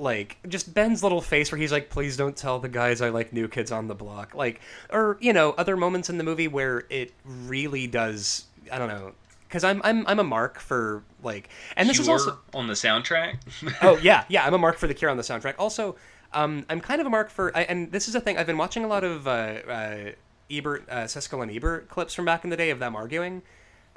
[0.00, 3.34] Like just Ben's little face where he's like, "Please don't tell the guys I like
[3.34, 4.60] new kids on the block." Like,
[4.90, 8.46] or you know, other moments in the movie where it really does.
[8.72, 9.12] I don't know,
[9.46, 13.36] because I'm I'm I'm a mark for like, and this is also on the soundtrack.
[13.82, 14.46] oh yeah, yeah.
[14.46, 15.56] I'm a mark for the Cure on the soundtrack.
[15.58, 15.96] Also,
[16.32, 18.38] um, I'm kind of a mark for, I, and this is a thing.
[18.38, 20.10] I've been watching a lot of uh, uh,
[20.50, 23.42] Ebert, uh, Siskel and Ebert clips from back in the day of them arguing,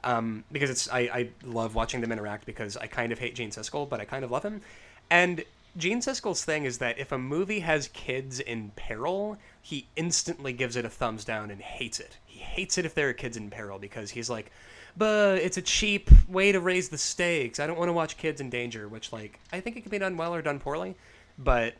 [0.03, 3.51] um, because it's I, I love watching them interact because I kind of hate Gene
[3.51, 4.61] Siskel, but I kind of love him,
[5.09, 5.43] and
[5.75, 10.75] Gene Siskel's thing is that if a movie has kids in peril, he instantly gives
[10.75, 12.17] it a thumbs down and hates it.
[12.25, 14.51] He hates it if there are kids in peril because he's like,
[14.95, 17.59] but it's a cheap way to raise the stakes.
[17.59, 19.97] I don't want to watch kids in danger, which like I think it can be
[19.97, 20.95] done well or done poorly,
[21.39, 21.73] but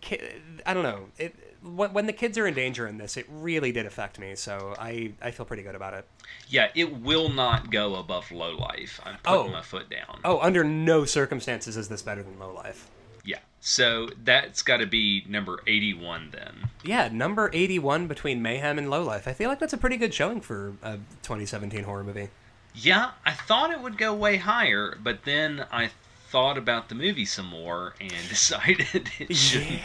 [0.00, 0.20] ki-
[0.64, 1.06] I don't know.
[1.18, 4.34] It when, when the kids are in danger in this, it really did affect me.
[4.36, 6.06] So I I feel pretty good about it.
[6.48, 8.98] yeah, it will not go above low life.
[9.04, 9.52] I'm putting Oh.
[9.52, 10.20] my foot down.
[10.24, 12.88] Oh, under no circumstances is this better than Low Life.
[13.28, 13.38] Yeah.
[13.60, 16.70] So that's got to be number 81 then.
[16.84, 19.28] Yeah, number 81 between Mayhem and Low Life.
[19.28, 22.28] I feel like that's a pretty good showing for a 2017 horror movie.
[22.74, 25.90] Yeah, I thought it would go way higher, but then I
[26.30, 29.80] thought about the movie some more and decided it shouldn't.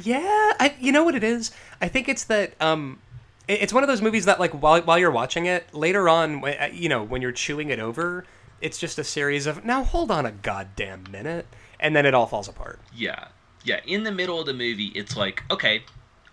[0.00, 1.50] Yeah, I, you know what it is?
[1.80, 2.98] I think it's that um,
[3.46, 6.42] it- it's one of those movies that like while while you're watching it later on,
[6.44, 8.24] uh, you know, when you're chewing it over,
[8.60, 11.46] it's just a series of now hold on a goddamn minute,
[11.80, 12.80] and then it all falls apart.
[12.94, 13.28] Yeah.
[13.64, 15.82] Yeah, in the middle of the movie, it's like, okay,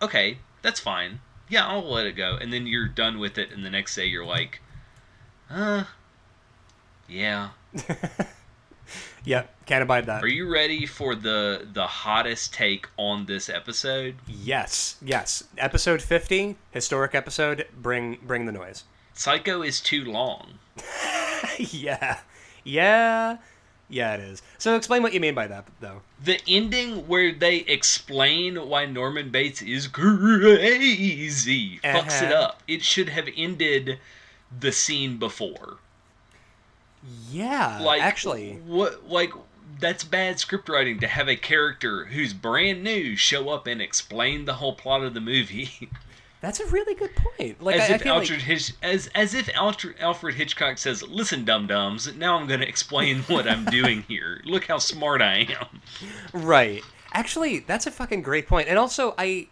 [0.02, 1.20] okay, that's fine.
[1.50, 2.38] Yeah, I'll let it go.
[2.40, 4.62] And then you're done with it, and the next day you're like,
[5.50, 5.86] uh,
[7.08, 7.50] yeah.
[9.26, 10.24] Yeah, can't abide that.
[10.24, 14.16] Are you ready for the the hottest take on this episode?
[14.28, 15.44] Yes, yes.
[15.58, 17.66] Episode 50, historic episode.
[17.76, 18.84] Bring bring the noise.
[19.14, 20.60] Psycho is too long.
[21.58, 22.20] yeah,
[22.64, 23.38] yeah,
[23.89, 24.13] yeah.
[24.15, 24.41] It is.
[24.58, 26.02] So explain what you mean by that, though.
[26.24, 32.41] The ending where they explain why Norman Bates is crazy fucks it Uh-huh.
[32.43, 32.63] up.
[32.67, 34.00] It should have ended
[34.58, 35.78] the scene before.
[37.30, 38.54] Yeah, like actually.
[38.65, 39.32] what like
[39.80, 44.45] that's bad script writing to have a character who's brand new show up and explain
[44.45, 45.89] the whole plot of the movie
[46.41, 47.62] That's a really good point.
[47.62, 50.78] Like as I, I if feel Alfred like Hitch, as as if Alfred, Alfred Hitchcock
[50.78, 54.41] says, "Listen, dum dums, now I'm going to explain what I'm doing here.
[54.45, 55.82] Look how smart I am."
[56.34, 56.84] right.
[57.13, 58.67] Actually, that's a fucking great point.
[58.67, 59.48] And also, I,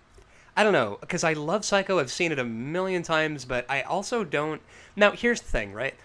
[0.57, 1.97] I don't know, because I love Psycho.
[1.97, 4.61] I've seen it a million times, but I also don't.
[4.97, 5.95] Now, here's the thing, right?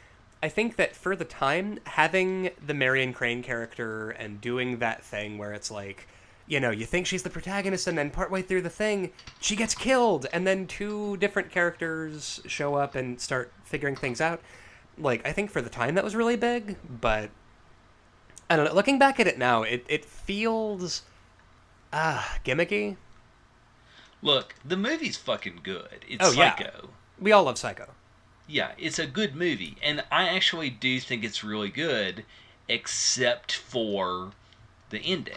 [0.41, 5.37] I think that for the time, having the Marion Crane character and doing that thing
[5.37, 6.07] where it's like,
[6.49, 9.75] you know, you think she's the protagonist, and then partway through the thing, she gets
[9.75, 14.41] killed, and then two different characters show up and start figuring things out.
[14.97, 17.31] Like, I think for the time that was really big, but
[18.49, 18.75] I don't know.
[18.75, 21.03] Looking back at it now, it it feels
[21.93, 22.97] ah gimmicky.
[24.23, 26.05] Look, the movie's fucking good.
[26.09, 26.57] It's Oh, yeah.
[26.57, 26.89] Psycho.
[27.21, 27.91] We all love Psycho.
[28.49, 32.25] Yeah, it's a good movie, and I actually do think it's really good,
[32.69, 34.31] except for
[34.89, 35.37] the ending.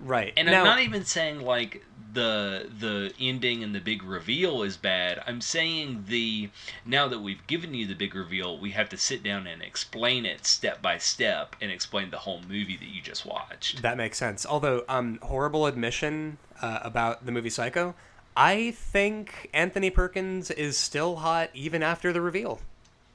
[0.00, 0.32] Right.
[0.36, 1.84] And now, I'm not even saying like
[2.16, 5.22] the the ending and the big reveal is bad.
[5.26, 6.50] I'm saying the
[6.84, 10.24] now that we've given you the big reveal, we have to sit down and explain
[10.24, 13.82] it step by step and explain the whole movie that you just watched.
[13.82, 14.46] That makes sense.
[14.46, 17.94] Although, um, horrible admission uh, about the movie Psycho.
[18.36, 22.60] I think Anthony Perkins is still hot even after the reveal.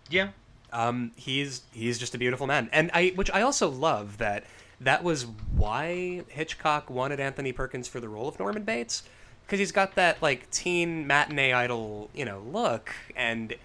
[0.09, 0.29] Yeah.
[0.73, 4.45] Um, he's he's just a beautiful man, and I which I also love that
[4.81, 9.03] that was why Hitchcock wanted Anthony Perkins for the role of Norman Bates
[9.45, 13.55] because he's got that like teen matinee idol you know look, and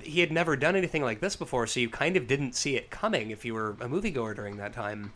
[0.00, 2.90] he had never done anything like this before, so you kind of didn't see it
[2.90, 5.12] coming if you were a moviegoer during that time.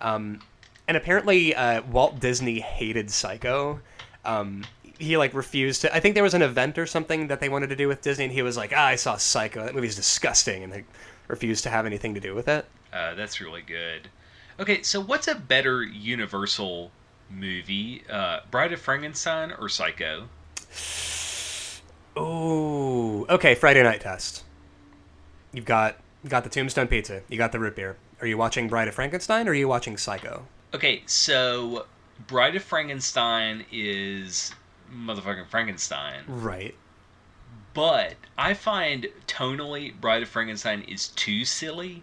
[0.00, 0.40] Um,
[0.86, 3.80] and apparently, uh, Walt Disney hated Psycho.
[4.24, 4.64] Um,
[4.98, 5.94] he like refused to.
[5.94, 8.24] I think there was an event or something that they wanted to do with Disney,
[8.24, 9.64] and he was like, "Ah, I saw Psycho.
[9.64, 10.84] That movie's disgusting," and they
[11.28, 12.66] refused to have anything to do with it.
[12.92, 14.08] Uh, that's really good.
[14.60, 16.90] Okay, so what's a better Universal
[17.30, 20.28] movie, uh, Bride of Frankenstein or Psycho?
[22.20, 23.54] Oh, okay.
[23.54, 24.42] Friday Night Test.
[25.52, 27.22] You've got you got the Tombstone Pizza.
[27.28, 27.96] You got the root beer.
[28.20, 30.44] Are you watching Bride of Frankenstein or are you watching Psycho?
[30.74, 31.86] Okay, so
[32.26, 34.50] Bride of Frankenstein is
[34.92, 36.74] motherfucking Frankenstein, Right.
[37.72, 42.02] but I find tonally Bride of Frankenstein is too silly,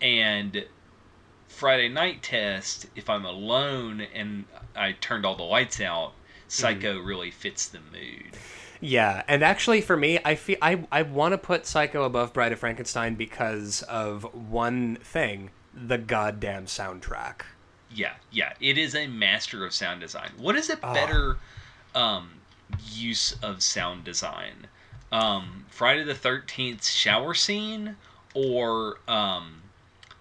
[0.00, 0.64] and
[1.62, 6.12] Friday Night Test, if I'm alone and I turned all the lights out,
[6.48, 8.36] Psycho really fits the mood.
[8.80, 12.50] Yeah, and actually for me, I feel I I want to put Psycho above Bride
[12.50, 17.42] of Frankenstein because of one thing: the goddamn soundtrack.
[17.94, 20.32] Yeah, yeah, it is a master of sound design.
[20.38, 20.92] What is a Ah.
[20.92, 21.36] better
[21.94, 22.40] um,
[22.90, 24.66] use of sound design?
[25.12, 27.94] Um, Friday the Thirteenth shower scene
[28.34, 29.61] or um,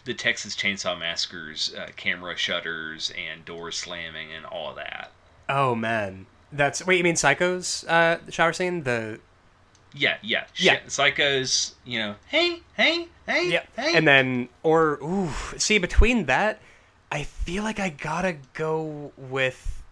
[0.05, 5.11] the Texas Chainsaw Massacre's uh, camera shutters and doors slamming and all of that?
[5.49, 6.97] Oh man, that's wait.
[6.97, 8.83] You mean Psycho's uh, shower scene?
[8.83, 9.19] The
[9.93, 10.79] Yeah, yeah, Yeah.
[10.87, 13.95] Psycho's, you know, hey, hey, hey, yeah, hey.
[13.95, 16.61] and then or ooh, see between that,
[17.11, 19.83] I feel like I gotta go with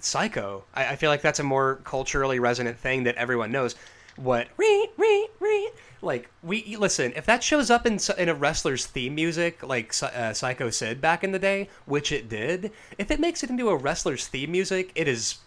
[0.00, 0.64] Psycho.
[0.74, 3.74] I, I feel like that's a more culturally resonant thing that everyone knows.
[4.16, 5.70] What re re re
[6.02, 10.32] like we listen if that shows up in in a wrestler's theme music like uh,
[10.32, 12.70] Psycho Sid back in the day, which it did.
[12.98, 15.38] If it makes it into a wrestler's theme music, it is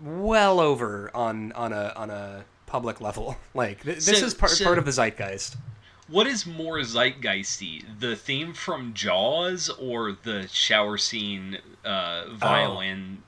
[0.00, 3.36] well over on on a on a public level.
[3.54, 5.56] Like th- this So- is part so- part of the zeitgeist.
[6.10, 13.22] What is more zeitgeisty, the theme from Jaws or the shower scene uh, violin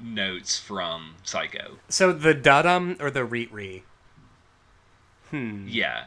[0.00, 1.76] notes from Psycho?
[1.90, 3.82] So the da-dum or the reet-ree?
[5.32, 5.66] Hmm.
[5.66, 6.04] Yeah.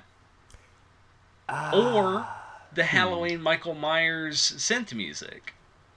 [1.50, 1.74] Ah.
[1.76, 2.28] or
[2.74, 5.54] the Halloween Michael Myers synth music.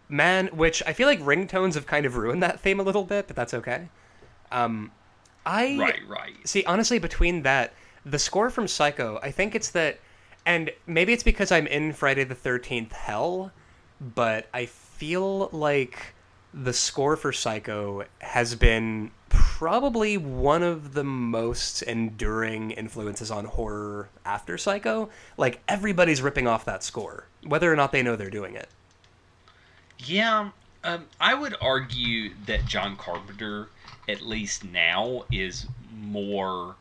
[0.08, 3.26] Man, which I feel like ringtones have kind of ruined that theme a little bit,
[3.26, 3.88] but that's okay.
[4.50, 4.90] Um,
[5.46, 6.34] I Right, right.
[6.48, 6.64] see.
[6.64, 7.72] Honestly, between that,
[8.04, 10.00] the score from Psycho, I think it's that,
[10.46, 13.52] and maybe it's because I'm in Friday the Thirteenth Hell,
[14.00, 16.14] but I feel like
[16.52, 24.08] the score for Psycho has been probably one of the most enduring influences on horror
[24.24, 25.10] after Psycho.
[25.36, 28.68] Like everybody's ripping off that score, whether or not they know they're doing it.
[29.98, 30.50] Yeah,
[30.84, 33.68] um, I would argue that John Carpenter,
[34.08, 36.76] at least now, is more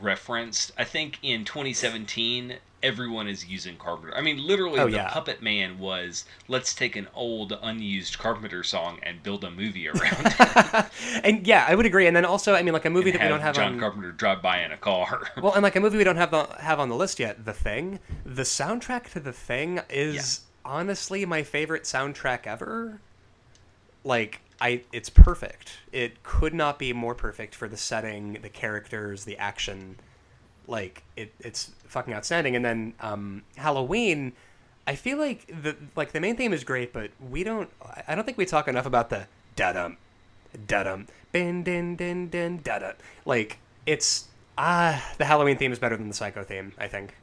[0.00, 0.72] referenced.
[0.76, 4.14] I think in 2017, everyone is using Carpenter.
[4.16, 5.08] I mean, literally, Oh, the yeah.
[5.10, 10.26] Puppet Man was let's take an old, unused Carpenter song and build a movie around
[10.26, 10.86] it.
[11.24, 12.06] and yeah, I would agree.
[12.06, 13.80] And then also, I mean, like a movie and that we don't have John on.
[13.80, 15.30] Carpenter drive by in a car.
[15.40, 17.52] Well, and like a movie we don't have the, have on the list yet, The
[17.52, 18.00] Thing.
[18.24, 23.00] The soundtrack to The Thing is honestly my favorite soundtrack ever.
[24.04, 25.78] Like I, it's perfect.
[25.92, 29.96] It could not be more perfect for the setting, the characters, the action.
[30.68, 32.54] Like it, it's fucking outstanding.
[32.54, 34.34] And then um, Halloween.
[34.86, 37.68] I feel like the like the main theme is great, but we don't.
[38.06, 39.98] I don't think we talk enough about the da dum,
[40.66, 42.92] da dum, bin din din din da da.
[43.26, 46.72] Like it's ah, the Halloween theme is better than the Psycho theme.
[46.78, 47.14] I think.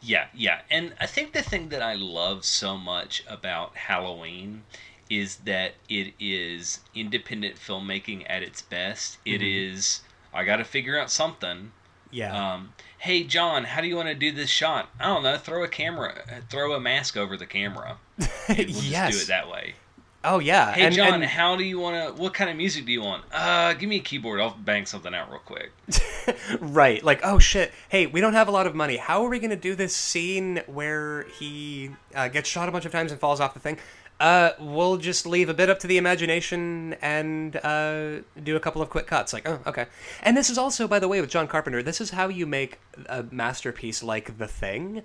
[0.00, 0.60] Yeah, yeah.
[0.70, 4.64] And I think the thing that I love so much about Halloween
[5.10, 9.18] is that it is independent filmmaking at its best.
[9.24, 9.74] It Mm-hmm.
[9.74, 10.00] is
[10.32, 11.72] I got to figure out something.
[12.14, 12.54] Yeah.
[12.54, 14.88] Um, hey John, how do you want to do this shot?
[15.00, 15.36] I don't know.
[15.36, 17.98] Throw a camera, uh, throw a mask over the camera.
[18.48, 19.16] We'll just yes.
[19.16, 19.74] do it that way.
[20.22, 20.72] oh yeah.
[20.72, 22.22] Hey and, John, and- how do you want to?
[22.22, 23.24] What kind of music do you want?
[23.32, 24.40] Uh, give me a keyboard.
[24.40, 25.72] I'll bang something out real quick.
[26.60, 27.02] right.
[27.02, 27.72] Like, oh shit.
[27.88, 28.96] Hey, we don't have a lot of money.
[28.96, 32.92] How are we gonna do this scene where he uh, gets shot a bunch of
[32.92, 33.78] times and falls off the thing?
[34.20, 38.80] Uh, we'll just leave a bit up to the imagination and uh, do a couple
[38.80, 39.32] of quick cuts.
[39.32, 39.86] Like, oh, okay.
[40.22, 41.82] And this is also, by the way, with John Carpenter.
[41.82, 45.02] This is how you make a masterpiece like The Thing.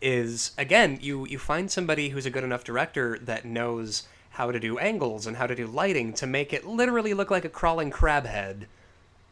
[0.00, 4.60] Is again, you you find somebody who's a good enough director that knows how to
[4.60, 7.90] do angles and how to do lighting to make it literally look like a crawling
[7.90, 8.68] crab head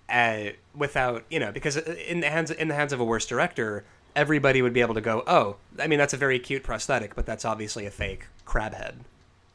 [0.08, 3.84] uh, without you know because in the hands in the hands of a worse director
[4.16, 7.24] everybody would be able to go oh i mean that's a very cute prosthetic but
[7.24, 9.04] that's obviously a fake crab head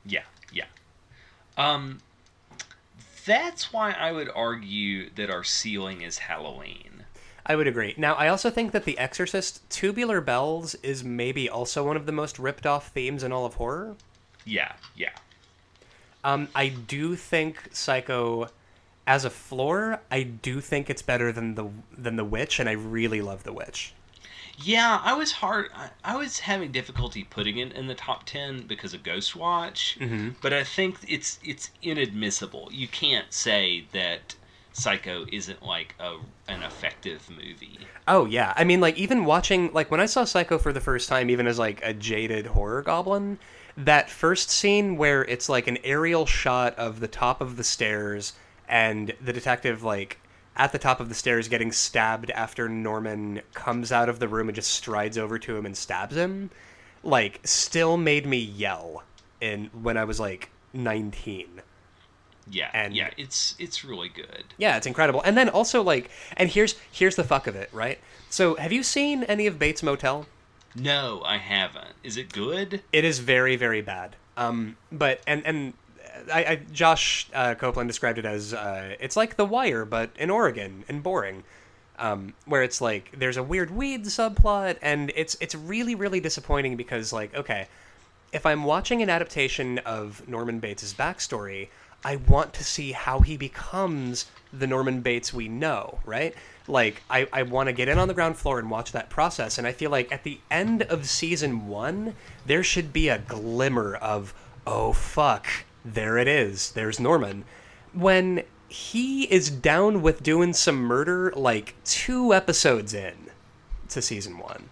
[0.05, 0.65] Yeah, yeah.
[1.57, 1.99] Um,
[3.25, 7.03] that's why I would argue that our ceiling is Halloween.
[7.45, 11.83] i would agree now i also think that the exorcist tubular bells is maybe also
[11.85, 13.95] one of the most ripped off themes in all of horror
[14.45, 15.09] Yeah, yeah.
[16.23, 18.47] um, i do think psycho
[19.07, 22.73] as a floor i do think it's better than the than the witch and i
[22.73, 23.93] really love the witch
[24.57, 25.69] Yeah, I was hard.
[25.75, 29.97] I, I was having difficulty putting it in the top ten because of Ghostwatch.
[29.97, 30.29] Mm-hmm.
[30.41, 32.69] But I think it's it's inadmissible.
[32.71, 34.35] You can't say that
[34.73, 37.79] Psycho isn't like a an effective movie.
[38.07, 41.09] Oh yeah, I mean like even watching like when I saw Psycho for the first
[41.09, 43.37] time, even as like a jaded horror goblin,
[43.75, 48.33] that first scene where it's like an aerial shot of the top of the stairs
[48.67, 50.20] and the detective like
[50.55, 54.49] at the top of the stairs getting stabbed after Norman comes out of the room
[54.49, 56.49] and just strides over to him and stabs him,
[57.03, 59.03] like still made me yell
[59.39, 61.61] in when I was like 19.
[62.49, 64.43] Yeah, And- yeah, it's it's really good.
[64.57, 65.21] Yeah, it's incredible.
[65.23, 67.99] And then also like and here's here's the fuck of it, right?
[68.29, 70.25] So, have you seen any of Bates Motel?
[70.75, 71.95] No, I haven't.
[72.03, 72.81] Is it good?
[72.91, 74.15] It is very very bad.
[74.37, 75.73] Um, but and and
[76.32, 80.30] I, I Josh uh, Copeland described it as uh, it's like The Wire but in
[80.30, 81.43] Oregon and boring.
[81.99, 86.76] Um, where it's like there's a weird weed subplot and it's it's really really disappointing
[86.76, 87.68] because like okay,
[88.32, 91.68] if I'm watching an adaptation of Norman Bates' backstory,
[92.03, 96.34] I want to see how he becomes the Norman Bates we know, right?
[96.68, 99.57] Like, I, I want to get in on the ground floor and watch that process.
[99.57, 103.95] And I feel like at the end of season one, there should be a glimmer
[103.95, 104.34] of,
[104.66, 105.47] oh, fuck,
[105.84, 106.71] there it is.
[106.71, 107.45] There's Norman.
[107.93, 113.29] When he is down with doing some murder like two episodes in
[113.89, 114.69] to season one.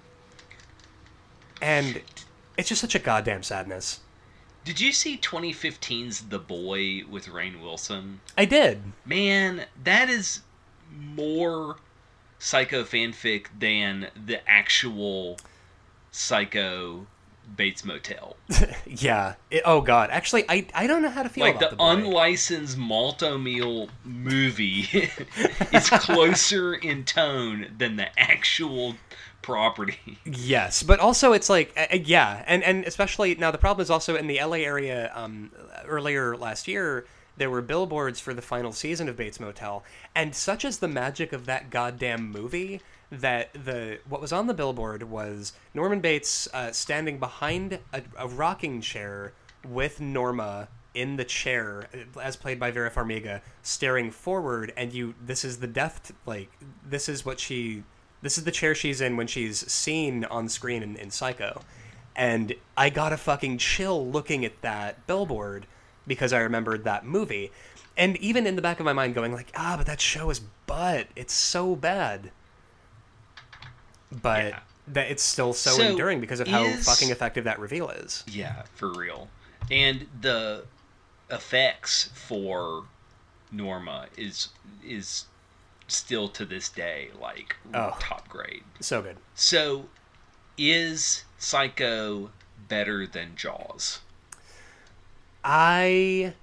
[1.61, 2.01] And
[2.57, 3.99] it's just such a goddamn sadness.
[4.63, 8.21] Did you see 2015's The Boy with Rainn Wilson?
[8.37, 8.81] I did.
[9.05, 10.41] Man, that is
[10.97, 11.77] more
[12.39, 15.37] psycho fanfic than the actual
[16.11, 17.05] psycho
[17.55, 18.35] Bates Motel.
[18.85, 19.35] Yeah.
[19.51, 20.09] It- oh god.
[20.09, 24.87] Actually, I I don't know how to feel like about the, the, unlicensed Malt-O-Meal movie
[25.71, 28.95] is closer in tone than the actual
[29.41, 30.19] property.
[30.25, 33.89] Yes, but also it's like uh, uh, yeah, and and especially now the problem is
[33.89, 35.11] also in the LA area.
[35.15, 35.51] Um,
[35.85, 37.05] earlier last year
[37.37, 39.83] there were billboards for the final season of Bates Motel,
[40.13, 42.81] and such is the magic of that goddamn movie
[43.11, 48.27] that the what was on the billboard was Norman Bates uh, standing behind a, a
[48.27, 49.33] rocking chair
[49.67, 55.15] with Norma in the chair uh, as played by Vera Farmiga staring forward and you
[55.23, 56.51] this is the death like
[56.85, 57.83] this is what she
[58.21, 61.61] this is the chair she's in when she's seen on screen in, in Psycho.
[62.15, 65.65] And I got a fucking chill looking at that billboard
[66.05, 67.51] because I remembered that movie.
[67.95, 70.39] And even in the back of my mind going like ah but that show is
[70.39, 71.07] butt.
[71.15, 72.31] It's so bad
[74.11, 74.59] but Yeah.
[74.87, 78.23] that it's still so, So, enduring because of how is- fucking effective that reveal is
[78.27, 79.29] Yeah, for real.
[79.69, 80.65] And the
[81.29, 82.85] effects for
[83.51, 84.49] Norma is
[84.83, 85.25] is
[85.87, 87.95] still to this day like Oh.
[87.99, 88.63] top grade.
[88.79, 89.89] so good So
[90.57, 92.31] is Psycho
[92.67, 93.99] better than Jaws?
[95.43, 96.33] I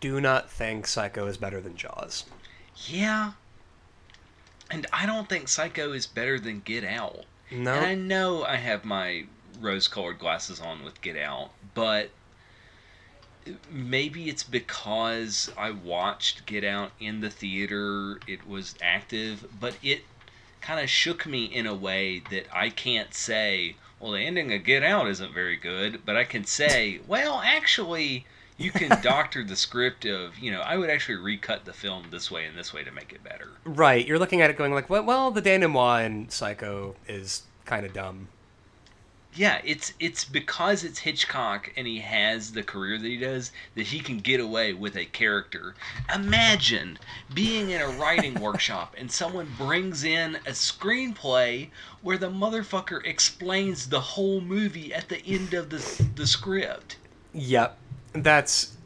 [0.00, 2.24] do not think Psycho is better than Jaws.
[2.86, 3.32] Yeah.
[4.72, 7.24] And I don't think Psycho is better than Get Out.
[7.50, 7.74] No.
[7.74, 9.26] And I know I have my
[9.60, 12.08] rose colored glasses on with Get Out, but
[13.70, 20.04] maybe it's because I watched Get Out in the theater, it was active, but it
[20.62, 24.64] kind of shook me in a way that I can't say, well, the ending of
[24.64, 28.24] Get Out isn't very good, but I can say, well, actually,
[28.62, 32.30] You can doctor the script of, you know, I would actually recut the film this
[32.30, 33.48] way and this way to make it better.
[33.64, 34.06] Right.
[34.06, 37.92] You're looking at it going like, well, well the denouement in Psycho is kind of
[37.92, 38.28] dumb.
[39.34, 43.86] Yeah, it's it's because it's Hitchcock and he has the career that he does that
[43.86, 45.74] he can get away with a character.
[46.14, 46.98] Imagine
[47.32, 51.70] being in a writing workshop and someone brings in a screenplay
[52.02, 56.96] where the motherfucker explains the whole movie at the end of the the script.
[57.32, 57.78] Yep.
[58.12, 58.76] That's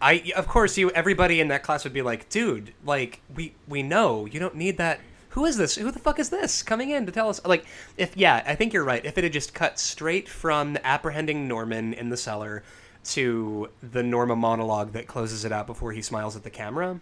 [0.00, 3.82] I of course you everybody in that class would be like, "Dude, like we we
[3.82, 4.26] know.
[4.26, 5.00] You don't need that
[5.32, 5.76] who is this?
[5.76, 7.42] Who the fuck is this coming in to tell us?
[7.44, 7.64] Like,
[7.96, 9.04] if yeah, I think you're right.
[9.04, 12.62] If it had just cut straight from apprehending Norman in the cellar
[13.04, 17.00] to the Norma monologue that closes it out before he smiles at the camera.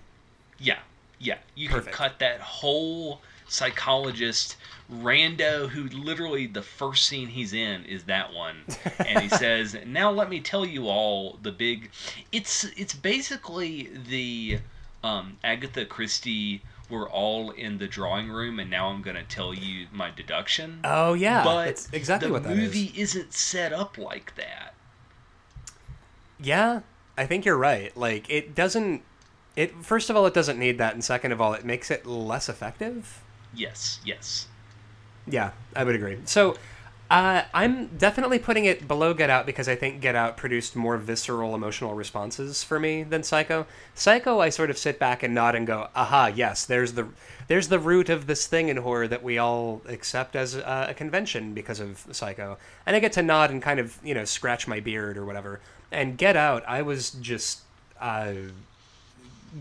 [0.59, 0.79] Yeah,
[1.19, 1.39] yeah.
[1.57, 1.87] You Perfect.
[1.87, 3.21] could cut that whole
[3.51, 4.57] psychologist
[4.93, 8.57] rando who literally the first scene he's in is that one
[9.07, 11.91] and he says now let me tell you all the big
[12.33, 14.59] it's it's basically the
[15.05, 19.55] um, agatha christie we're all in the drawing room and now i'm going to tell
[19.55, 22.59] you my deduction Oh yeah, but that's exactly the what that is.
[22.59, 24.75] movie isn't set up like that
[26.43, 26.81] Yeah,
[27.19, 27.95] I think you're right.
[27.97, 29.03] Like it doesn't.
[29.57, 32.07] It first of all, it doesn't need that, and second of all, it makes it
[32.07, 33.23] less effective.
[33.55, 34.47] Yes yes
[35.27, 36.19] Yeah, I would agree.
[36.25, 36.57] So,
[37.11, 40.97] uh, I'm definitely putting it below Get Out because I think Get Out produced more
[40.97, 43.67] visceral emotional responses for me than Psycho.
[43.95, 47.09] Psycho, I sort of sit back and nod and go, "Aha, yes, there's the
[47.49, 50.95] there's the root of this thing in horror that we all accept as uh, a
[50.95, 54.67] convention because of Psycho." And I get to nod and kind of you know scratch
[54.69, 55.61] my beard or whatever.
[55.93, 57.61] And Get Out, I was just
[58.01, 58.33] uh,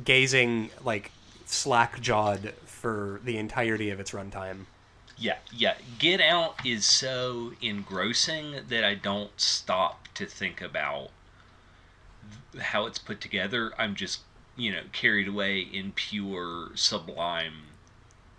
[0.05, 1.11] gazing like
[1.45, 4.65] slack jawed for the entirety of its runtime.
[5.17, 5.75] Yeah, yeah.
[5.99, 11.09] Get Out is so engrossing that I don't stop to think about
[12.59, 13.73] how it's put together.
[13.77, 14.21] I'm just,
[14.55, 17.53] you know, carried away in pure sublime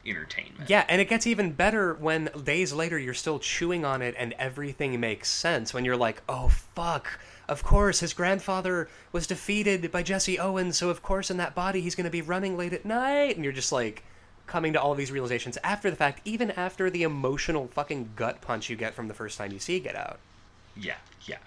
[0.07, 0.71] entertainment.
[0.71, 4.33] Yeah, and it gets even better when days later you're still chewing on it and
[4.39, 5.75] everything makes sense.
[5.75, 7.21] When you're like, oh, fuck.
[7.47, 11.81] Of course, his grandfather was defeated by Jesse Owens, so of course in that body
[11.81, 13.35] he's going to be running late at night.
[13.35, 14.05] And you're just like
[14.51, 18.41] coming to all of these realizations after the fact, even after the emotional fucking gut
[18.43, 20.19] punch you get from the first time you see Get Out.
[20.77, 21.39] Yeah, yeah.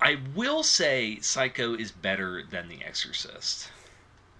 [0.00, 3.70] I will say Psycho is better than The Exorcist.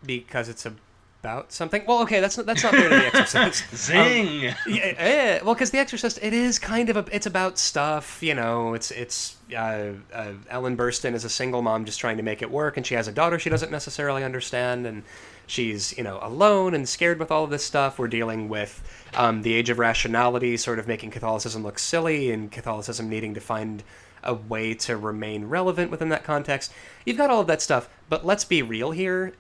[0.05, 1.83] Because it's about something.
[1.87, 3.77] Well, okay, that's not, that's not fair to The Exorcist.
[3.77, 4.43] Zing!
[4.43, 8.35] yeah, yeah, well, because The Exorcist, it is kind of a, it's about stuff, you
[8.35, 8.75] know.
[8.75, 12.51] It's it's uh, uh, Ellen Burstyn is a single mom just trying to make it
[12.51, 15.03] work, and she has a daughter she doesn't necessarily understand, and
[15.49, 17.99] she's you know alone and scared with all of this stuff.
[17.99, 18.83] We're dealing with
[19.15, 23.41] um, the age of rationality, sort of making Catholicism look silly, and Catholicism needing to
[23.41, 23.83] find
[24.23, 26.73] a way to remain relevant within that context.
[27.05, 29.35] You've got all of that stuff, but let's be real here.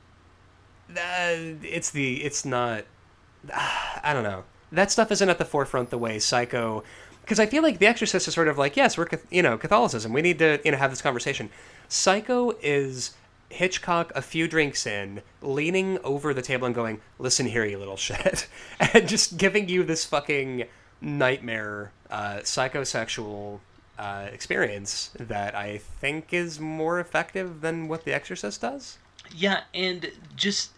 [0.90, 2.84] Uh, it's the it's not
[3.54, 4.44] I don't know.
[4.72, 6.84] That stuff isn't at the forefront the way Psycho,
[7.22, 10.12] because I feel like The Exorcist is sort of like, yes, we're you know Catholicism.
[10.12, 11.50] We need to you know have this conversation.
[11.88, 13.14] Psycho is
[13.50, 17.96] Hitchcock a few drinks in, leaning over the table and going, "Listen here, you little
[18.08, 18.46] shit,"
[18.78, 20.64] and just giving you this fucking
[21.00, 23.60] nightmare, uh, psychosexual
[23.98, 28.98] uh, experience that I think is more effective than what The Exorcist does.
[29.34, 30.70] Yeah, and just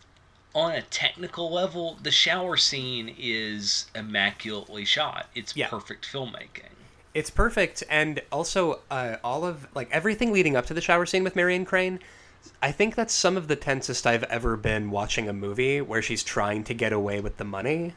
[0.54, 5.28] on a technical level, the shower scene is immaculately shot.
[5.34, 5.68] It's Yeah.
[5.68, 6.64] perfect filmmaking.
[7.14, 11.24] It's perfect, and also uh, all of like everything leading up to the shower scene
[11.24, 11.98] with Marion Crane.
[12.62, 16.22] I think that's some of the tensest I've ever been watching a movie where she's
[16.22, 17.94] trying to get away with the money.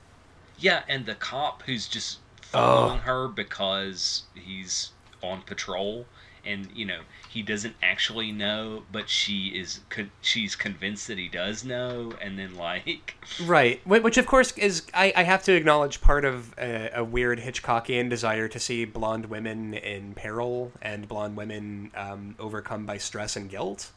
[0.57, 4.91] Yeah, and the cop who's just following her because he's
[5.21, 6.05] on patrol,
[6.45, 11.27] and you know he doesn't actually know, but she is con- she's convinced that he
[11.27, 13.15] does know, and then like
[13.45, 17.39] Right, which of course is I, I have to acknowledge part of a, a weird
[17.39, 23.35] Hitchcockian desire to see blonde women in peril and blonde women um, overcome by stress
[23.35, 23.91] and guilt.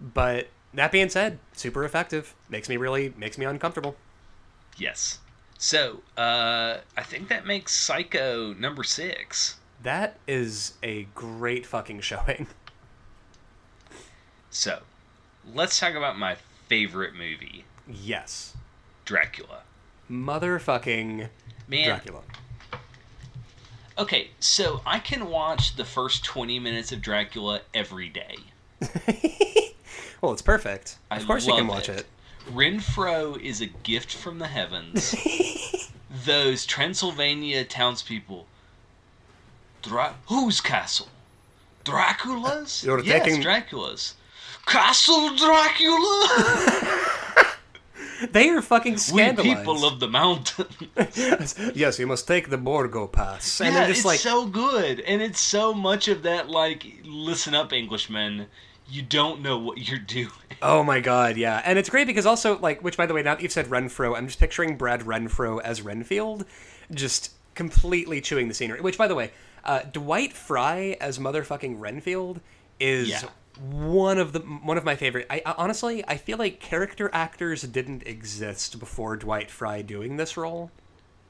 [0.00, 2.34] But that being said, super effective.
[2.48, 3.96] Makes me really makes me uncomfortable.
[4.76, 5.18] yes.
[5.58, 9.56] So uh, I think that makes Psycho number six.
[9.82, 12.46] That is a great fucking showing.
[14.52, 14.80] So
[15.54, 16.36] let's talk about my
[16.66, 18.54] favorite movie, Yes.
[19.04, 19.60] Dracula.
[20.10, 21.28] Motherfucking
[21.68, 22.22] Man, Dracula.
[23.96, 28.34] okay, so I can watch the first 20 minutes of Dracula every day.
[30.20, 30.98] Well, it's perfect.
[31.10, 32.06] I Of course you can watch it.
[32.50, 35.14] Renfro is a gift from the heavens.
[36.24, 38.46] Those Transylvania townspeople.
[39.82, 41.08] Dra- whose castle?
[41.84, 42.84] Dracula's?
[42.84, 44.14] You're yes, taking- Dracula's.
[44.66, 47.06] Castle Dracula!
[48.32, 49.48] They are fucking scandalized.
[49.48, 50.66] we people of the mountain.
[51.74, 53.60] yes, you must take the Borgo Pass.
[53.62, 55.00] And yeah, just it's like, so good.
[55.00, 58.46] And it's so much of that, like, listen up, Englishmen.
[58.90, 60.30] You don't know what you're doing.
[60.62, 61.62] oh my god, yeah.
[61.64, 64.16] And it's great because also, like, which by the way, now that you've said Renfro,
[64.16, 66.44] I'm just picturing Brad Renfro as Renfield,
[66.92, 68.80] just completely chewing the scenery.
[68.80, 69.30] Which, by the way,
[69.64, 72.40] uh, Dwight Frye as motherfucking Renfield
[72.80, 73.22] is Yeah.
[73.60, 75.26] one of the one of my favorite.
[75.30, 80.36] I, I honestly, I feel like character actors didn't exist before Dwight Frye doing this
[80.36, 80.70] role.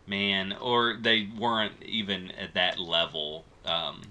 [0.06, 3.44] Man, or they weren't even at that level.
[3.64, 4.02] Um,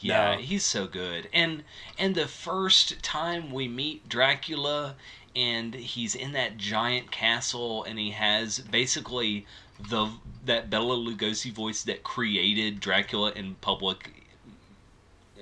[0.00, 0.38] yeah, No.
[0.40, 1.28] he's so good.
[1.32, 1.64] And
[1.98, 4.96] and the first time we meet Dracula
[5.36, 9.46] and he's in that giant castle and he has basically
[9.78, 10.10] the
[10.44, 14.17] that Bela Lugosi voice that created Dracula in public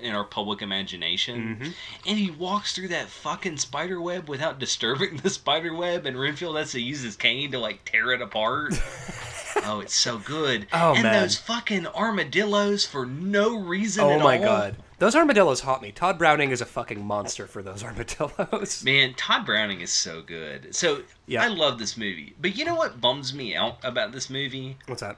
[0.01, 1.57] in our public imagination.
[1.59, 1.71] Mm-hmm.
[2.09, 6.57] And he walks through that fucking spider web without disturbing the spider web and Renfield
[6.57, 8.73] has to use his cane to like tear it apart.
[9.65, 10.67] oh, it's so good.
[10.73, 11.21] Oh, and man.
[11.21, 14.43] those fucking armadillos for no reason Oh my all.
[14.43, 14.75] god.
[14.99, 15.91] Those armadillos haunt me.
[15.91, 18.83] Tod Browning is a fucking monster for those armadillos.
[18.83, 20.73] Man, Tod Browning is so good.
[20.75, 21.43] So Yeah.
[21.43, 22.35] I love this movie.
[22.41, 24.77] But you know what bums me out about this movie?
[24.87, 25.17] What's that?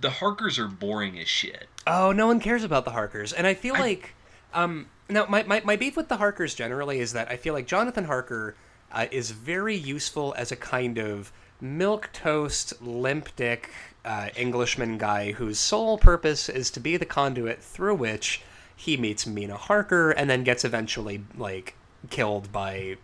[0.00, 1.68] The Harkers are boring as shit.
[1.86, 3.32] Oh, no one cares about the Harkers.
[3.32, 4.14] And I feel like
[4.52, 7.66] um now my, my, my beef with the Harkers generally is that I feel like
[7.66, 8.56] Jonathan Harker
[8.92, 13.70] uh, is very useful as a kind of milk toast limp dick
[14.04, 18.42] uh, Englishman guy whose sole purpose is to be the conduit through which
[18.76, 21.74] he meets Mina Harker and then gets eventually like
[22.10, 22.96] killed by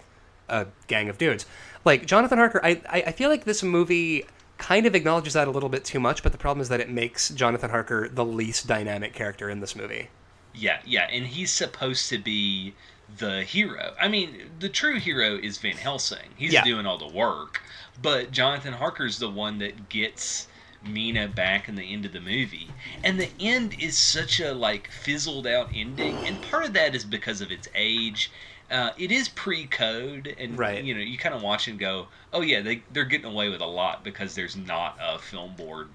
[0.48, 1.46] a gang of dudes.
[1.84, 4.26] Like Jonathan Harker, I, I I feel like this movie
[4.60, 6.88] kind of acknowledges that a little bit too much, but the problem is that it
[6.90, 10.08] makes Jonathan Harker the least dynamic character in this movie.
[10.54, 12.74] Yeah, yeah, and he's supposed to be
[13.18, 13.94] the hero.
[14.00, 16.30] I mean, the true hero is Van Helsing.
[16.36, 16.64] He's Yeah.
[16.64, 17.60] doing all the work,
[18.00, 20.46] but Jonathan Harker's the one that gets
[20.84, 22.68] Mina back in the end of the movie.
[23.04, 27.04] And the end is such a like fizzled out ending, and part of that is
[27.04, 28.30] because of its age.
[28.70, 30.82] Uh, it is pre-code, and Right.
[30.84, 33.60] you know you kind of watch and go, "Oh yeah, they they're getting away with
[33.60, 35.88] a lot because there's not a film board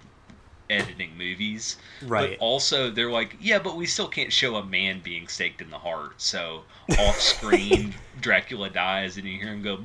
[0.70, 2.32] editing movies." Right.
[2.32, 5.70] But also, they're like, yeah, but we still can't show a man being staked in
[5.70, 6.14] the heart.
[6.22, 6.64] So
[7.00, 9.78] off screen, Dracula dies, and you hear him go,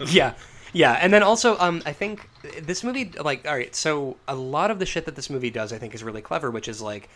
[0.06, 0.34] Yeah.
[0.72, 2.28] Yeah, and then also, um, I think
[2.62, 5.72] this movie, like, all right, so a lot of the shit that this movie does,
[5.72, 7.08] I think, is really clever, which is like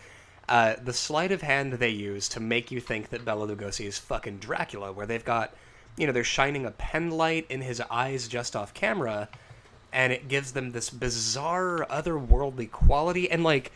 [0.47, 3.97] uh, the sleight of hand they use to make you think that Bela Lugosi is
[3.97, 5.53] fucking Dracula, where they've got,
[5.97, 9.27] you know, they're shining a pen light in his eyes just off camera,
[9.91, 13.71] and it gives them this bizarre, otherworldly quality, and like,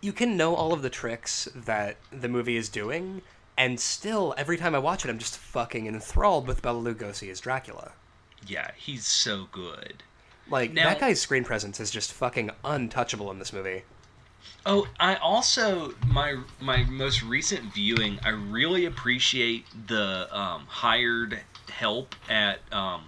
[0.00, 3.22] you can know all of the tricks that the movie is doing,
[3.56, 7.40] and still, every time I watch it, I'm just fucking enthralled with Bela Lugosi as
[7.40, 7.92] Dracula.
[8.46, 10.02] yeah, he's so good.
[10.48, 13.82] Like Now- that guy's screen presence is just fucking untouchable in this movie.
[14.64, 21.40] Oh, I also my my most recent viewing, I really appreciate the um, hired
[21.70, 23.04] help at um,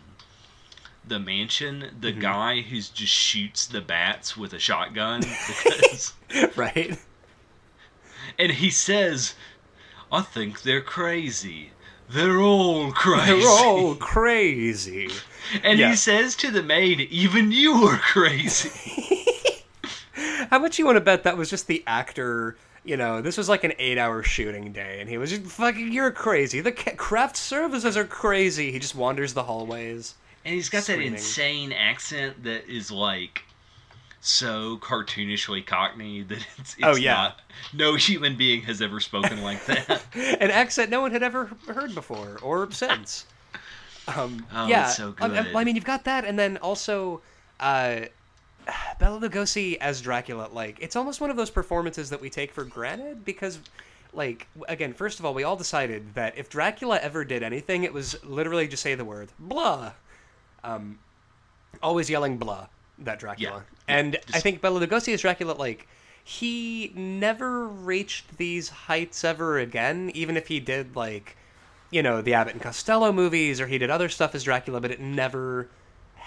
[1.07, 1.97] the mansion.
[2.01, 2.21] The Mm-hmm.
[2.21, 6.13] guy who's just shoots the bats with a shotgun because.
[6.57, 6.97] right?
[8.39, 9.35] And he says,
[10.13, 11.71] I think they're crazy.
[12.09, 13.41] They're all crazy.
[13.41, 15.11] They're all crazy.
[15.63, 15.91] and yeah.
[15.91, 18.71] he says to the maid, even you are crazy.
[20.51, 22.57] How much you want to bet that was just the actor?
[22.85, 25.93] You know, this was like an eight-hour shooting day, and he was just fucking.
[25.93, 26.61] You're crazy.
[26.61, 28.73] The craft services are crazy.
[28.73, 30.15] He just wanders the hallways.
[30.45, 31.11] And he's got Screaming.
[31.13, 33.43] that insane accent that is like
[34.21, 37.15] so cartoonishly cockney that it's, it's Oh, yeah.
[37.15, 37.41] not
[37.75, 40.03] no human being has ever spoken like that.
[40.41, 43.27] An accent no one had ever heard before or since.
[44.17, 47.21] Um, Oh, yeah, so I- I- I mean, you've got that, and then also,
[47.61, 48.07] uh,
[48.99, 50.49] Bela Lugosi as Dracula.
[50.53, 53.59] Like, it's almost one of those performances that we take for granted because,
[54.13, 57.93] like, again, first of all, we all decided that if Dracula ever did anything, it
[57.93, 59.93] was literally just say the word blah.
[60.65, 60.99] Um,
[61.83, 62.67] always yelling blah.
[63.01, 63.95] That Dracula, Yeah.
[63.97, 65.87] and I Just- think Bella Lugosi as Dracula, like.
[66.25, 71.39] He never reached these heights ever again, even if he did like
[71.91, 74.91] you know, the Abbott and Costello movies, or he did other stuff as Dracula, but
[74.91, 75.69] it never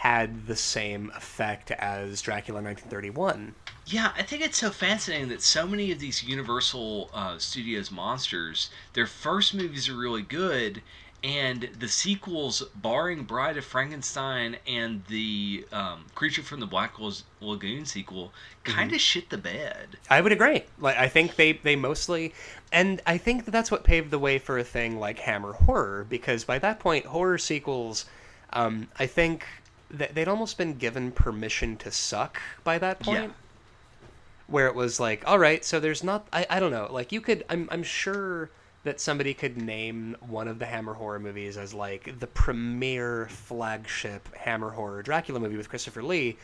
[0.01, 3.53] had the same effect as Dracula 1931.
[3.85, 8.71] Yeah, I think it's so fascinating that so many of these Universal uh, Studios monsters,
[8.93, 10.81] their first movies are really good,
[11.23, 16.95] and the sequels, barring Bride of Frankenstein and the um, Creature from the Black
[17.39, 18.33] Lagoon sequel,
[18.63, 18.97] kind of mm-hmm.
[18.97, 19.99] shit the bed.
[20.09, 20.63] I would agree.
[20.79, 22.33] Like I think they they mostly,
[22.71, 26.07] and I think that that's what paved the way for a thing like Hammer horror
[26.09, 28.05] because by that point horror sequels,
[28.53, 29.45] um, I think
[29.91, 33.23] they'd almost been given permission to suck by that point.
[33.23, 34.07] Yeah.
[34.47, 37.21] Where it was like, all right, so there's not, I, I don't know, like you
[37.21, 38.49] could, I'm, I'm sure
[38.83, 44.33] that somebody could name one of the Hammer horror movies as like the premier flagship
[44.35, 46.37] Hammer horror Dracula movie with Christopher Lee.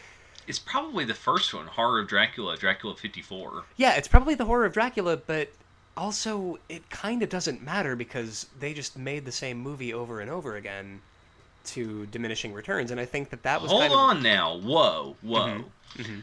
[0.47, 3.65] It's probably the first one, Horror of Dracula, Dracula 54.
[3.75, 5.51] Yeah, it's probably the Horror of Dracula, but
[5.97, 10.29] also it kind of doesn't matter because they just made the same movie over and
[10.31, 11.01] over again
[11.67, 13.99] to diminishing returns and I think that that was Hold kind of...
[13.99, 14.57] on now.
[14.57, 15.39] Whoa, whoa.
[15.47, 16.01] Mm-hmm.
[16.01, 16.19] Mm-hmm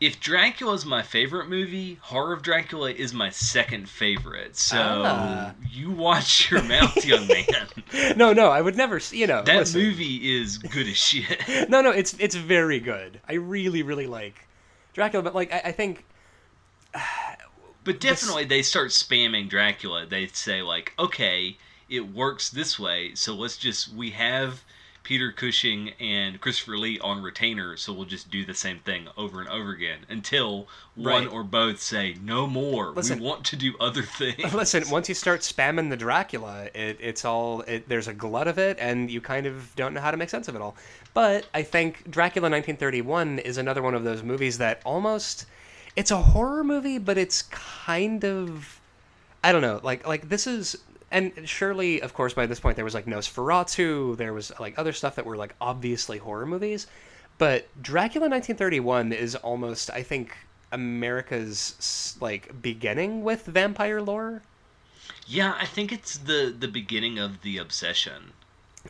[0.00, 4.56] if Dracula is my favorite movie, Horror of Dracula is my second favorite.
[4.56, 5.54] So ah.
[5.68, 7.26] you watch your mouth, young
[7.92, 8.16] man.
[8.16, 9.00] no, no, I would never.
[9.10, 9.80] You know, that listen.
[9.80, 11.42] movie is good as shit.
[11.68, 13.20] no, no, it's it's very good.
[13.28, 14.46] I really, really like
[14.92, 16.04] Dracula, but like I, I think.
[17.84, 18.50] but definitely, this...
[18.50, 20.06] they start spamming Dracula.
[20.06, 21.56] They say like, okay,
[21.88, 24.62] it works this way, so let's just we have
[25.08, 29.40] Peter Cushing and Christopher Lee on retainer, so we'll just do the same thing over
[29.40, 32.90] and over again until one or both say no more.
[32.90, 34.52] Listen, we want to do other things.
[34.54, 38.58] Listen, once you start spamming the Dracula, it, it's all it, there's a glut of
[38.58, 40.76] it, and you kind of don't know how to make sense of it all.
[41.14, 45.46] But I think Dracula 1931 is another one of those movies that almost
[45.96, 48.78] it's a horror movie, but it's kind of
[49.42, 50.76] I don't know, like like this is
[51.10, 54.92] and surely, of course, by this point there was like Nosferatu, there was like other
[54.92, 56.86] stuff that were like obviously horror movies,
[57.38, 60.36] but Dracula 1931 is almost, I think,
[60.70, 64.42] America's like beginning with vampire lore.
[65.26, 68.32] Yeah, I think it's the the beginning of the obsession.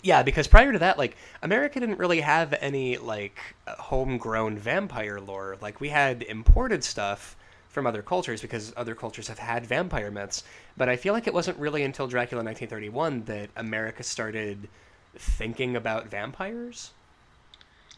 [0.03, 5.57] Yeah, because prior to that, like America didn't really have any like homegrown vampire lore.
[5.61, 7.37] Like we had imported stuff
[7.79, 10.43] from other cultures because other cultures have had vampire myths.
[10.77, 14.69] But I feel like it wasn't really until Dracula 1931 that America started
[15.17, 16.91] thinking about vampires.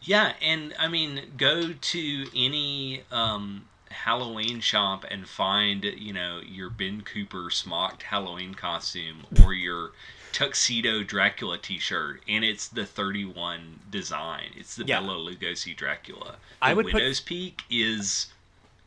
[0.03, 6.69] Yeah, and I mean, go to any um, Halloween shop and find, you know, your
[6.69, 9.93] Ben Cooper smocked Halloween costume or your
[10.31, 14.51] tuxedo Dracula T-shirt, and it's the 31 design.
[14.55, 14.99] It's the yeah.
[14.99, 16.33] Bela Lugosi Dracula.
[16.59, 17.27] The I would Widow's put...
[17.27, 18.27] Peak is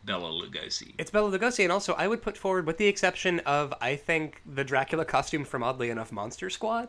[0.05, 0.95] Bela Lugosi.
[0.99, 4.43] It's Bella Lugosi, and also I would put forward, with the exception of I think
[4.47, 6.89] the Dracula costume from oddly enough Monster Squad.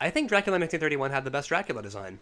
[0.00, 2.18] I think Dracula 1931 had the best Dracula design.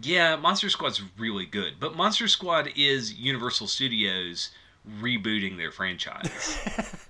[0.00, 4.50] Yeah, Monster Squad's really good, but Monster Squad is Universal Studios
[5.00, 6.58] rebooting their franchise.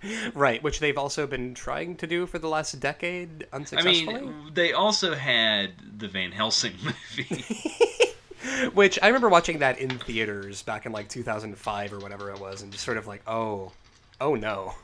[0.35, 4.17] right, which they've also been trying to do for the last decade unsuccessfully.
[4.17, 7.45] I mean, they also had the Van Helsing movie.
[8.75, 12.63] Which I remember watching that in theaters back in like 2005 or whatever it was,
[12.63, 13.73] and just sort of like, oh,
[14.21, 14.75] oh no.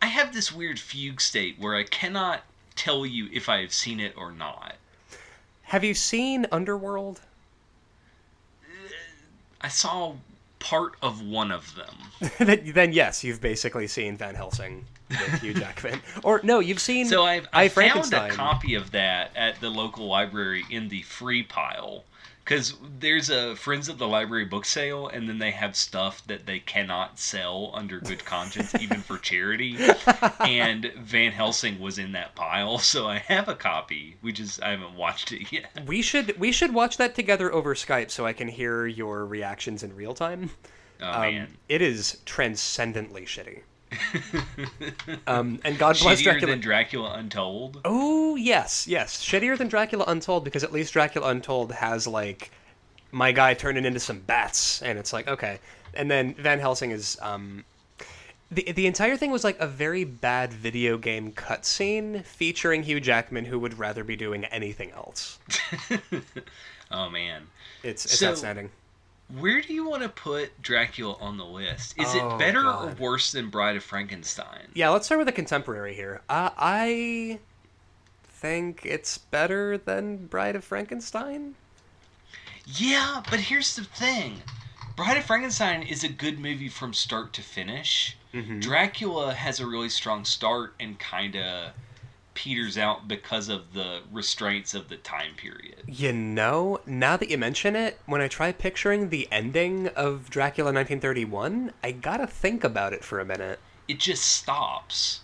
[0.00, 2.42] I have this weird fugue state where I cannot
[2.74, 4.74] tell you if I have seen it or not.
[5.62, 7.20] Have you seen Underworld?
[8.62, 8.92] Uh,
[9.60, 10.14] I saw
[10.58, 12.30] part of one of them.
[12.38, 16.00] then, then, yes, you've basically seen Van Helsing with Hugh Jackman.
[16.22, 17.06] or no, you've seen.
[17.06, 21.42] So I've, I found a copy of that at the local library in the free
[21.42, 22.04] pile
[22.44, 26.46] because there's a friends of the library book sale and then they have stuff that
[26.46, 29.76] they cannot sell under good conscience even for charity
[30.40, 34.70] and van helsing was in that pile so i have a copy we just i
[34.70, 38.32] haven't watched it yet we should we should watch that together over skype so i
[38.32, 40.50] can hear your reactions in real time
[41.00, 41.56] oh, um, man.
[41.68, 43.60] it is transcendently shitty
[45.26, 46.50] um, and God bless Shittier Dracula.
[46.50, 47.80] than Dracula Untold.
[47.84, 52.50] Oh yes, yes, shittier than Dracula Untold because at least Dracula Untold has like
[53.12, 55.58] my guy turning into some bats, and it's like okay.
[55.94, 57.64] And then Van Helsing is um,
[58.50, 63.44] the the entire thing was like a very bad video game cutscene featuring Hugh Jackman,
[63.44, 65.38] who would rather be doing anything else.
[66.90, 67.42] oh man,
[67.82, 68.70] it's it's so, outstanding.
[69.38, 71.98] Where do you want to put Dracula on the list?
[71.98, 73.00] Is oh, it better God.
[73.00, 74.68] or worse than Bride of Frankenstein?
[74.74, 76.20] Yeah, let's start with a contemporary here.
[76.28, 77.38] Uh, I
[78.42, 81.54] think it's better than Bride of Frankenstein.
[82.66, 84.42] Yeah, but here's the thing
[84.96, 88.16] Bride of Frankenstein is a good movie from start to finish.
[88.34, 88.58] Mm-hmm.
[88.58, 91.70] Dracula has a really strong start and kind of
[92.34, 95.82] peters out because of the restraints of the time period.
[95.86, 100.72] You know, now that you mention it, when I try picturing the ending of Dracula
[100.72, 103.60] 1931, I gotta think about it for a minute.
[103.86, 105.20] It just stops.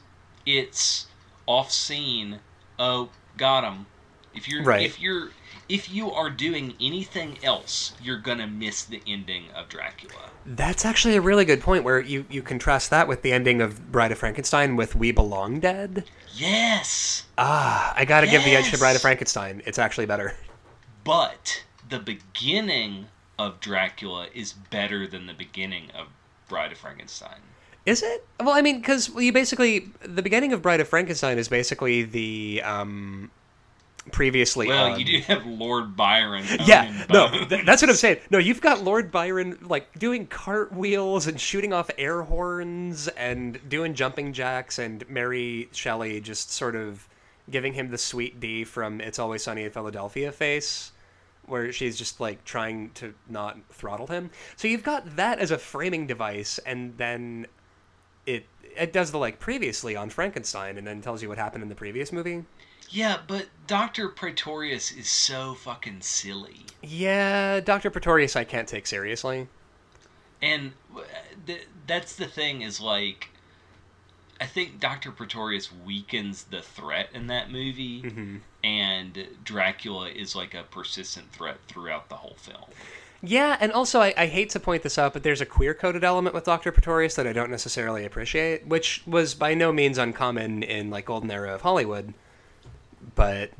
[0.47, 1.07] It's
[1.47, 2.41] off scene.
[2.79, 3.87] Oh, got him.
[4.35, 4.83] If you're Right.
[4.87, 5.31] if you're
[5.69, 10.31] if you are doing anything else, you're gonna miss the ending of Dracula.
[10.47, 13.93] That's actually a really good point where you, you contrast that with the ending of
[13.93, 16.05] Bride of Frankenstein with We Belong Dead.
[16.35, 19.61] Yes, Ah, I gotta give the edge to Bride of Frankenstein.
[19.67, 20.37] It's actually better.
[21.05, 23.09] but the beginning
[23.39, 26.09] of Dracula is better than the beginning of
[26.49, 27.41] Bride of Frankenstein.
[27.89, 28.27] Is it?
[28.39, 32.63] Well, I mean, because you basically the beginning of Bride of Frankenstein is basically the
[32.63, 33.31] um,
[34.13, 34.69] previously.
[34.69, 36.45] Well, on- you do have Lord Byron.
[36.67, 38.19] Yeah, no, th- that's what I'm saying.
[38.31, 43.95] No, you've got Lord Byron like doing cartwheels and shooting off air horns and doing
[43.95, 47.09] jumping jacks, and Mary Shelley just sort of
[47.51, 50.93] giving him the Sweet Dee from "It's Always Sunny in Philadelphia" face,
[51.47, 54.31] where she's just like trying to not throttle him.
[54.57, 57.47] So you've got that as a framing device, and then
[58.29, 61.69] it it does the like previously on Frankenstein, and then tells you what happened in
[61.69, 62.45] the previous movie.
[62.91, 66.61] Yeah, but Doctor Pretorius is so fucking silly.
[66.83, 69.49] Yeah, Doctor Pretorius, I can't take seriously.
[70.41, 71.01] And uh,
[71.47, 73.29] th- that's the thing is like,
[74.41, 78.37] I think Doctor Pretorius weakens the threat in that movie, Mm-hmm.
[78.65, 82.71] and Dracula is like a persistent threat throughout the whole film.
[83.21, 86.05] Yeah, and also I, I hate to point this out, but there's a queer coded
[86.05, 90.63] element with Doctor Pretorius that I don't necessarily appreciate, which was by no means uncommon
[90.63, 92.15] in like golden era of Hollywood.
[93.15, 93.51] But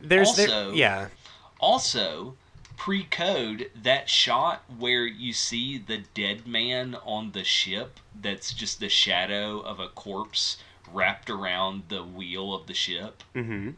[0.00, 1.08] there's there- yeah.
[1.58, 2.36] Also,
[2.76, 8.88] pre-code that shot where you see the dead man on the ship that's just the
[8.88, 10.56] shadow of a corpse
[10.90, 13.70] wrapped around the wheel of the ship hmm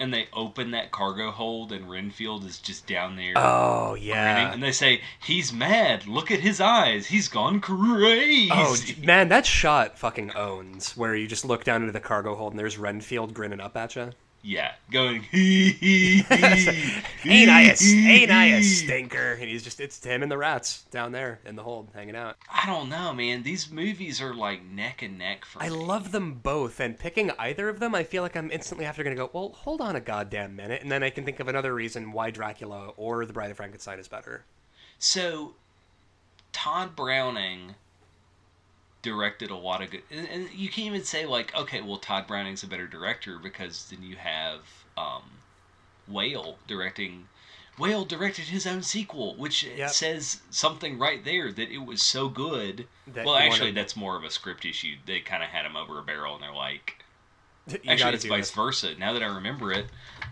[0.00, 4.52] and they open that cargo hold and renfield is just down there Oh grinning, yeah.
[4.52, 9.46] and they say he's mad look at his eyes he's gone crazy Oh man, that
[9.46, 10.96] shot fucking owns.
[10.96, 13.96] Where you just look down into the cargo hold and there's Renfield grinning up at
[13.96, 14.10] you.
[14.46, 19.32] Yeah going hee hee hee Ain't I a ain't I a stinker?
[19.32, 22.36] And he's just it's him and the rats down there in the hold hanging out.
[22.52, 23.42] I don't know, man.
[23.42, 25.76] These movies are like neck and neck for I me.
[25.76, 29.16] love them both, and picking either of them, I feel like I'm instantly after going
[29.16, 31.74] to go, well, hold on a goddamn minute, and then I can think of another
[31.74, 34.44] reason why Dracula or The Bride of Frankenstein is better.
[34.98, 35.54] So,
[36.52, 37.74] Tod Browning
[39.04, 42.26] directed a lot of good, and, and you can't even say like, okay, well, Tod
[42.26, 44.60] Browning's a better director because then you have
[44.96, 45.22] um,
[46.08, 47.28] Whale directing.
[47.78, 49.90] Whale directed his own sequel, which Yep.
[49.90, 52.86] says something right there that it was so good.
[53.06, 54.96] That well, actually, wanna- that's more of a script issue.
[55.06, 56.96] They kind of had him over a barrel, and they're like,
[57.68, 58.54] You Actually, it's vice this.
[58.56, 58.94] versa.
[58.98, 59.86] Now that I remember it,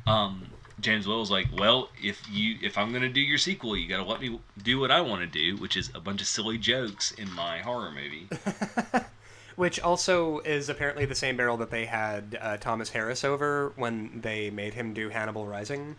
[0.06, 0.46] um,
[0.80, 4.20] James Whale's like, well, if you if I'm gonna do your sequel, you gotta let
[4.20, 7.30] me do what I want to do, which is a bunch of silly jokes in
[7.32, 8.28] my horror movie.
[9.54, 14.22] Which also is apparently the same barrel that they had uh, Thomas Harris over when
[14.22, 15.96] they made him do Hannibal Rising.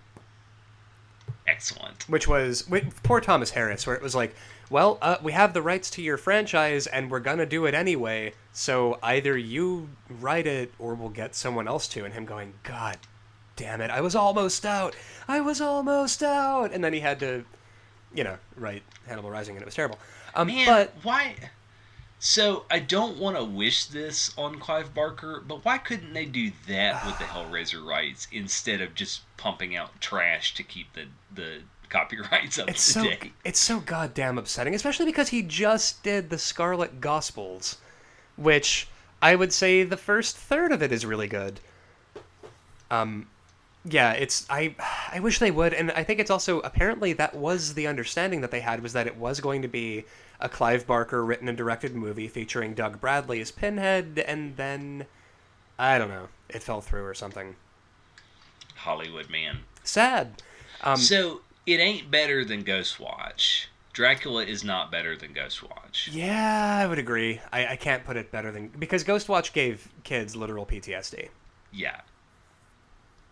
[1.45, 2.09] Excellent.
[2.09, 4.35] Which was with poor Thomas Harris, where it was like,
[4.71, 8.33] well, uh, we have the rights to your franchise, and we're gonna do it anyway.
[8.53, 12.05] So either you write it, or we'll get someone else to.
[12.05, 12.97] And him going, God
[13.55, 14.95] damn it, I was almost out.
[15.27, 16.71] I was almost out.
[16.71, 17.45] And then he had to,
[18.13, 19.99] you know, write Hannibal Rising, and it was terrible.
[20.35, 21.35] Um, Man, but why?
[22.19, 26.51] So I don't want to wish this on Clive Barker, but why couldn't they do
[26.67, 31.59] that with the Hellraiser rights instead of just pumping out trash to keep the the
[31.89, 33.33] copyrights up it's to so date?
[33.43, 37.77] it's so goddamn upsetting, especially because he just did the Scarlet Gospels,
[38.37, 38.87] which
[39.21, 41.59] I would say the first third of it is really good.
[42.89, 43.27] Um,
[43.85, 44.75] yeah, it's I
[45.11, 48.51] I wish they would, and I think it's also apparently that was the understanding that
[48.51, 50.05] they had was that it was going to be
[50.39, 55.05] a Clive Barker written and directed movie featuring Doug Bradley as Pinhead, and then
[55.77, 57.55] I don't know, it fell through or something.
[58.75, 59.59] Hollywood man.
[59.83, 60.41] Sad.
[60.81, 63.65] Um, so it ain't better than Ghostwatch.
[63.93, 66.09] Dracula is not better than Ghostwatch.
[66.11, 67.39] Yeah, I would agree.
[67.51, 71.29] I, I can't put it better than because Ghostwatch gave kids literal PTSD.
[71.71, 72.01] Yeah.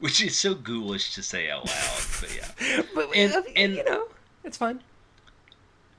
[0.01, 2.81] Which is so ghoulish to say out loud, but yeah.
[2.95, 4.07] But And- and- you know,
[4.43, 4.81] it's fine.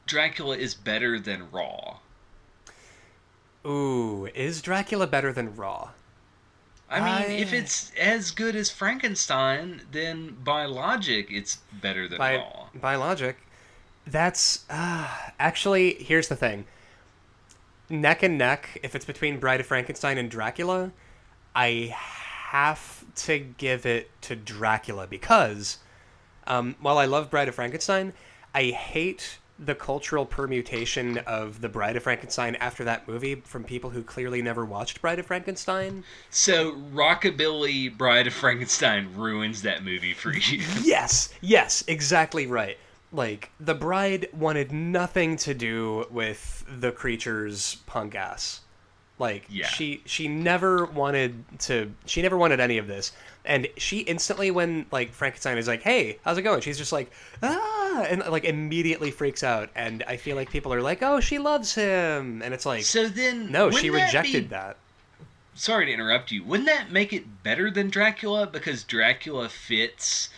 [0.07, 1.99] Dracula is better than Raw.
[3.65, 5.91] Ooh, is Dracula better than Raw?
[6.91, 12.37] I mean, if it's as good as Frankenstein, then by logic, it's better than By
[12.37, 12.67] Raw.
[12.75, 13.39] by logic,
[14.07, 16.67] that's uh, actually here's the thing.
[17.89, 20.91] Neck and neck, if it's between Bride of Frankenstein and Dracula,
[21.55, 25.79] I have to give it to Dracula because
[26.47, 28.13] um, while I love Bride of Frankenstein,
[28.55, 33.91] I hate the cultural permutation of the Bride of Frankenstein after that movie from people
[33.91, 36.05] who clearly never watched Bride of Frankenstein.
[36.31, 40.63] So Rockabilly Bride of Frankenstein ruins that movie for you.
[40.83, 42.77] Yes, yes, exactly right.
[43.13, 48.63] Like the bride wanted nothing to do with the creature's punk ass.
[49.23, 49.67] Like Yeah.
[49.69, 53.13] she she never wanted to she never wanted any of this.
[53.45, 57.11] And she instantly when like Frankenstein is like, "Hey, how's it going?" She's just like,
[57.43, 59.71] "Ah," and like immediately freaks out.
[59.75, 63.09] And I feel like people are like, "Oh, she loves him." And it's like, So
[63.09, 64.77] then, no, she that rejected be- that.
[65.55, 66.43] Sorry to interrupt you.
[66.45, 70.31] Wouldn't that make it better than Dracula because Dracula fits,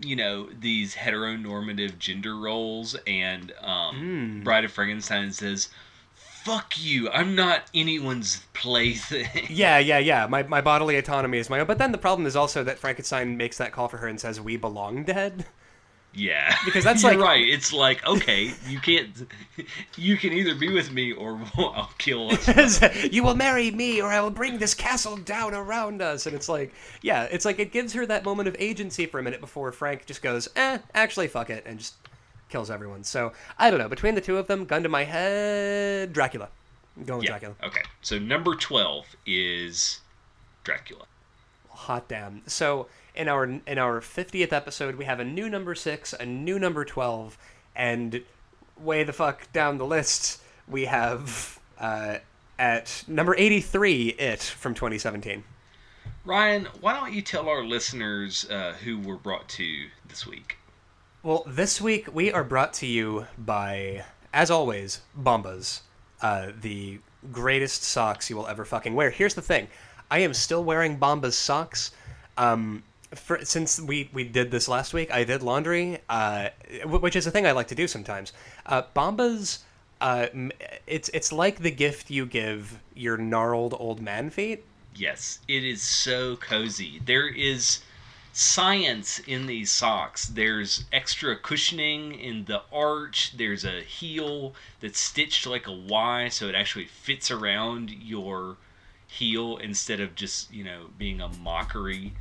[0.00, 4.44] you know, these heteronormative gender roles, and um, Mm.
[4.44, 5.68] Bride of Frankenstein says,
[6.46, 7.10] "Fuck you!
[7.10, 10.26] I'm not anyone's plaything." Yeah, yeah, yeah.
[10.26, 11.66] My, my bodily autonomy is my own.
[11.66, 14.40] But then the problem is also that Frankenstein makes that call for her and says,
[14.40, 15.46] "We belong dead."
[16.18, 17.46] Yeah, Because that's You're like- right.
[17.46, 19.10] It's like okay, you can't.
[19.98, 22.80] You can either be with me or I'll kill us.
[23.12, 26.24] you will marry me or I will bring this castle down around us.
[26.24, 26.72] And it's like,
[27.02, 30.06] yeah, it's like it gives her that moment of agency for a minute before Frank
[30.06, 31.96] just goes, eh, actually, fuck it, and just
[32.48, 33.04] kills everyone.
[33.04, 33.88] So, I don't know.
[33.88, 36.48] Between the two of them, gun to my head, Dracula.
[36.96, 37.30] I'm going Yeah.
[37.30, 37.54] Dracula.
[37.62, 37.82] Okay.
[38.02, 40.00] So number twelve is
[40.64, 41.04] Dracula.
[41.70, 42.42] Hot damn.
[42.46, 46.58] So, in our in our 50th episode, we have a new number 6, a new
[46.58, 47.36] number 12,
[47.74, 48.22] and
[48.78, 52.16] way the fuck down the list, we have uh,
[52.58, 55.44] at number 83 It from 2017.
[56.24, 60.56] Ryan, why don't you tell our listeners uh, who we're brought to this week?
[61.26, 65.80] Well, this week we are brought to you by, as always, Bombas,
[66.22, 67.00] uh, the
[67.32, 69.10] greatest socks you will ever fucking wear.
[69.10, 69.66] Here's the thing
[70.08, 71.90] I am still wearing Bombas socks.
[72.38, 76.50] Um, for, since we, we did this last week, I did laundry, uh,
[76.84, 78.32] wh- which is a thing I like to do sometimes.
[78.64, 79.64] Uh, Bombas,
[80.00, 80.28] uh,
[80.86, 84.62] it's it's like the gift you give your gnarled old man feet.
[84.94, 87.02] Yes, it is so cozy.
[87.04, 87.80] There is
[88.36, 90.26] science in these socks.
[90.26, 93.32] There's extra cushioning in the arch.
[93.34, 98.58] There's a heel that's stitched like a Y so it actually fits around your
[99.06, 102.12] heel instead of just, you know, being a mockery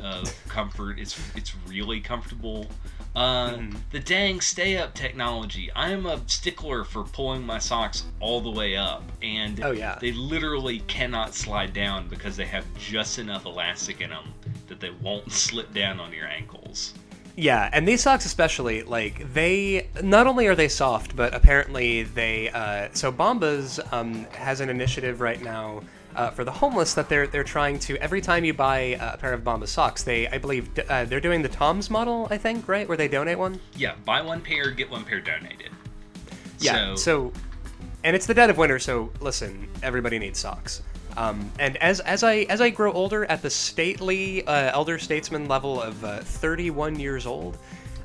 [0.00, 0.98] of comfort.
[0.98, 2.66] It's it's really comfortable.
[3.14, 3.58] Uh,
[3.90, 5.70] The dang stay up technology.
[5.74, 9.98] I am a stickler for pulling my socks all the way up, and Oh, yeah.
[10.00, 14.32] they literally cannot slide down because they have just enough elastic in them
[14.68, 16.94] that they won't slip down on your ankles.
[17.36, 22.50] Yeah, and these socks especially, like they not only are they soft, but apparently they.
[22.50, 25.80] Uh, so Bombas um, has an initiative right now
[26.16, 29.32] uh, for the homeless that they're they're trying to every time you buy a pair
[29.32, 32.86] of Bombas socks, they I believe uh, they're doing the Tom's model, I think, right,
[32.88, 33.60] where they donate one.
[33.76, 35.70] Yeah, buy one pair, get one pair donated.
[36.58, 36.94] Yeah.
[36.94, 37.32] So, So,
[38.04, 40.82] and it's the dead of winter, so listen, everybody needs socks.
[41.16, 45.48] Um, and as as I as I grow older, at the stately uh, elder statesman
[45.48, 47.58] level of uh, 31 years old,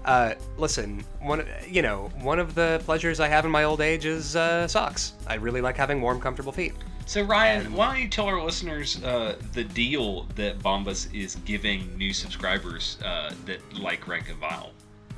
[0.05, 4.05] uh, listen, one you know one of the pleasures I have in my old age
[4.05, 5.13] is uh, socks.
[5.27, 6.73] I really like having warm, comfortable feet.
[7.05, 11.95] So Ryan, why don't you tell our listeners uh, the deal that Bombas is giving
[11.97, 14.71] new subscribers uh, that like Rank and Vile?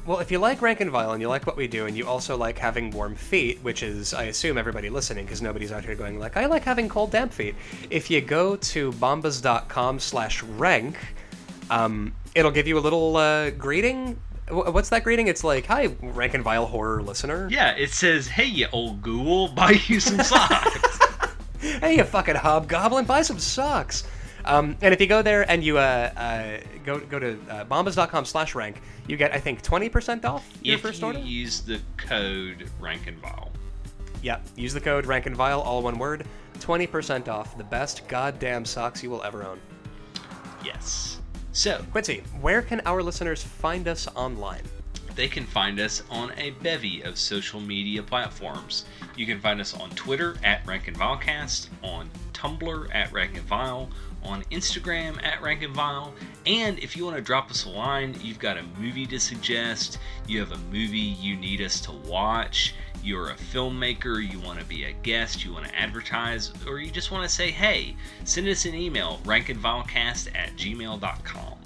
[0.05, 2.07] Well, if you like Rank and Vile and you like what we do, and you
[2.07, 5.95] also like having warm feet, which is, I assume, everybody listening, because nobody's out here
[5.95, 7.55] going like, I like having cold, damp feet.
[7.89, 10.97] If you go to bombas.com slash rank,
[11.69, 14.17] um, it'll give you a little uh, greeting.
[14.47, 15.27] Wh- What's that greeting?
[15.27, 17.49] It's like, hi, Rank and Vile horror listener.
[17.51, 20.99] Yeah, it says, "Hey, you old ghoul, buy you some socks."
[21.79, 24.03] Hey, you fucking hobgoblin, buy some socks.
[24.45, 28.25] Um, and if you go there and you uh, uh, go go to uh, bombas.com
[28.25, 31.19] slash rank, you get, I think, 20% off your if first you order?
[31.19, 33.51] use the code Rank and Vile.
[34.21, 36.25] Yeah, use the code Rank and Vile, all one word.
[36.59, 39.59] 20% off the best goddamn socks you will ever own.
[40.63, 41.19] Yes.
[41.51, 44.63] So Quincy, where can our listeners find us online?
[45.17, 48.85] They can find us on a bevy of social media platforms.
[49.15, 55.41] You can find us on Twitter at Rank on Tumblr at Rank on Instagram at
[55.41, 55.63] Rank
[56.45, 59.97] and if you want to drop us a line, you've got a movie to suggest,
[60.27, 64.65] you have a movie you need us to watch, you're a filmmaker, you want to
[64.65, 68.47] be a guest, you want to advertise, or you just want to say hey, send
[68.47, 71.56] us an email, rankandvilecast at gmail.com.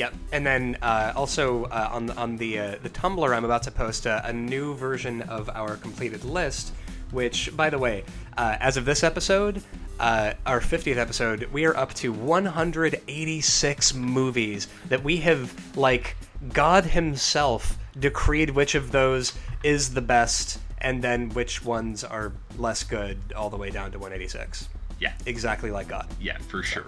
[0.00, 3.64] Yep, and then uh, also uh, on the, on the uh, the Tumblr, I'm about
[3.64, 6.72] to post a, a new version of our completed list.
[7.10, 8.04] Which, by the way,
[8.38, 9.62] uh, as of this episode,
[9.98, 16.16] uh, our 50th episode, we are up to 186 movies that we have like
[16.54, 22.84] God Himself decreed which of those is the best, and then which ones are less
[22.84, 24.66] good, all the way down to 186.
[24.98, 25.12] Yeah.
[25.26, 26.06] Exactly like God.
[26.18, 26.86] Yeah, for sure.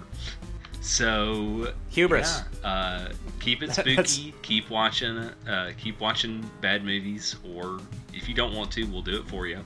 [0.83, 2.43] So hubris.
[2.63, 4.35] Yeah, uh, keep it spooky.
[4.43, 5.17] keep watching.
[5.49, 7.81] Uh, keep watching bad movies, or
[8.13, 9.61] if you don't want to, we'll do it for you.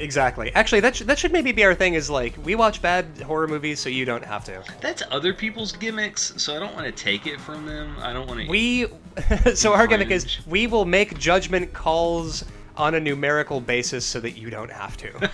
[0.00, 0.54] Exactly.
[0.54, 1.94] Actually, that sh- that should maybe be our thing.
[1.94, 4.62] Is like we watch bad horror movies, so you don't have to.
[4.80, 7.96] That's other people's gimmicks, so I don't want to take it from them.
[8.00, 8.48] I don't want to.
[8.48, 8.86] We.
[9.54, 12.44] so our gimmick is we will make judgment calls
[12.78, 15.30] on a numerical basis so that you don't have to.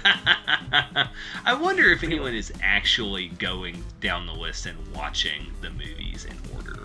[1.44, 6.36] I wonder if anyone is actually going down the list and watching the movies in
[6.56, 6.80] order.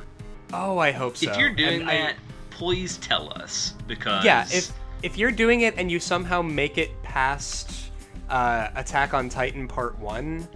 [0.53, 1.31] Oh, I hope so.
[1.31, 5.61] If you're doing and that, I, please tell us because yeah, if if you're doing
[5.61, 7.91] it and you somehow make it past
[8.29, 10.47] uh, Attack on Titan Part One,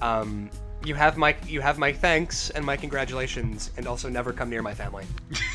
[0.00, 0.48] um,
[0.84, 4.62] you have my you have my thanks and my congratulations, and also never come near
[4.62, 5.04] my family.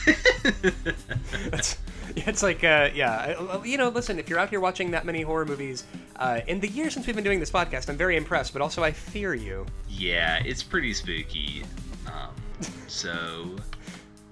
[0.06, 1.78] it's,
[2.26, 3.90] it's like uh, yeah, you know.
[3.90, 5.84] Listen, if you're out here watching that many horror movies
[6.16, 8.84] uh, in the year since we've been doing this podcast, I'm very impressed, but also
[8.84, 9.68] I fear you.
[9.88, 11.64] Yeah, it's pretty spooky.
[12.08, 12.34] Um,
[12.88, 13.56] so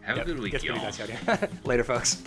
[0.02, 0.92] have yep, a good week, y'all.
[1.64, 2.24] Later, folks.